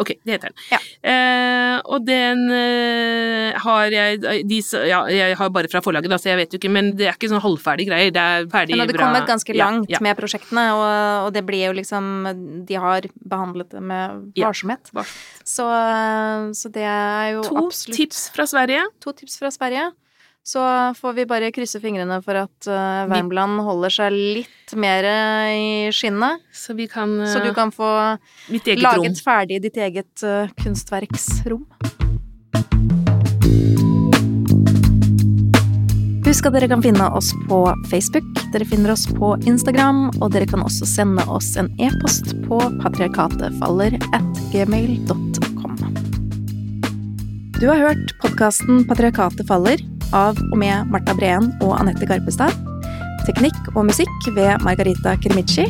Ok, 0.00 0.08
det 0.24 0.32
heter 0.38 0.48
den. 0.48 0.56
Ja. 0.72 0.78
Eh, 1.04 1.80
og 1.84 2.06
den 2.06 2.46
eh, 2.48 3.58
har 3.60 3.90
jeg 3.92 4.22
de, 4.48 4.60
Ja, 4.88 5.02
jeg 5.12 5.36
har 5.36 5.50
bare 5.52 5.68
fra 5.68 5.82
forlaget, 5.84 6.08
da, 6.08 6.16
så 6.16 6.30
jeg 6.30 6.38
vet 6.40 6.54
jo 6.56 6.60
ikke, 6.62 6.70
men 6.72 6.92
det 6.96 7.10
er 7.10 7.16
ikke 7.18 7.28
sånn 7.28 7.42
halvferdig 7.44 7.88
greier. 7.90 8.14
Det 8.14 8.22
er 8.22 8.46
ferdig 8.52 8.78
Men 8.78 8.88
det 8.88 8.96
bra. 8.96 9.04
kommet 9.10 9.28
ganske 9.28 9.56
langt 9.58 9.92
ja. 9.92 10.00
med 10.00 10.16
prosjektene, 10.16 10.64
og, 10.78 11.26
og 11.26 11.32
det 11.36 11.44
blir 11.44 11.66
jo 11.68 11.74
liksom 11.76 12.64
De 12.68 12.80
har 12.80 13.04
behandlet 13.20 13.68
det 13.76 13.82
med 13.84 14.32
varsomhet. 14.40 14.88
Vars- 14.96 15.12
Så, 15.44 15.66
så 16.56 16.72
det 16.72 16.86
er 16.88 17.34
jo 17.36 17.42
To 17.50 17.66
absolutt 17.66 17.96
tips 18.00 18.30
fra 18.32 18.46
Sverige. 18.48 18.86
To 19.04 19.12
tips 19.12 19.36
fra 19.42 19.50
Sverige. 19.52 19.90
Så 20.42 20.60
får 20.98 21.12
vi 21.12 21.24
bare 21.30 21.52
krysse 21.54 21.78
fingrene 21.78 22.16
for 22.24 22.34
at 22.34 22.66
uh, 22.66 23.06
Värmland 23.06 23.62
holder 23.62 23.92
seg 23.94 24.14
litt 24.16 24.72
mer 24.74 25.06
i 25.54 25.92
skinnet. 25.94 26.42
Så 26.50 26.74
vi 26.74 26.88
kan 26.90 27.14
uh, 27.20 27.28
Så 27.30 27.38
du 27.44 27.52
kan 27.54 27.70
få 27.70 27.86
eget 28.50 28.74
rom. 28.74 28.82
laget 28.82 29.22
ferdig 29.22 29.60
ditt 29.62 29.78
eget 29.78 30.24
uh, 30.26 30.50
kunstverksrom. 30.58 31.62
Husk 36.26 36.48
at 36.48 36.56
dere 36.56 36.66
kan 36.72 36.82
finne 36.82 37.06
oss 37.14 37.30
på 37.46 37.60
Facebook, 37.92 38.26
dere 38.54 38.66
finner 38.66 38.94
oss 38.94 39.04
på 39.06 39.34
Instagram, 39.46 40.08
og 40.18 40.32
dere 40.34 40.48
kan 40.50 40.64
også 40.64 40.88
sende 40.88 41.22
oss 41.30 41.52
en 41.60 41.70
e-post 41.78 42.34
på 42.48 42.58
patriarkatefaller 42.82 43.98
at 44.16 44.42
gmail.com. 44.50 45.78
Du 47.60 47.68
har 47.70 47.78
hørt 47.78 48.16
podkasten 48.24 48.82
Patriarkatet 48.90 49.46
faller 49.46 49.78
av 50.16 50.38
og 50.50 50.58
med 50.60 50.92
Marta 50.92 51.16
Breen 51.18 51.50
og 51.64 51.76
Anette 51.80 52.08
Garpestad. 52.08 52.54
Teknikk 53.26 53.72
og 53.74 53.88
musikk 53.90 54.30
ved 54.36 54.62
Margarita 54.66 55.16
Krimici. 55.22 55.68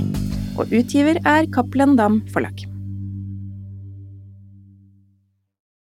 Og 0.59 0.69
utgiver 0.69 1.21
er 1.25 1.49
Cappelen 1.55 1.97
Dam 1.97 2.21
Forlag. 2.33 2.72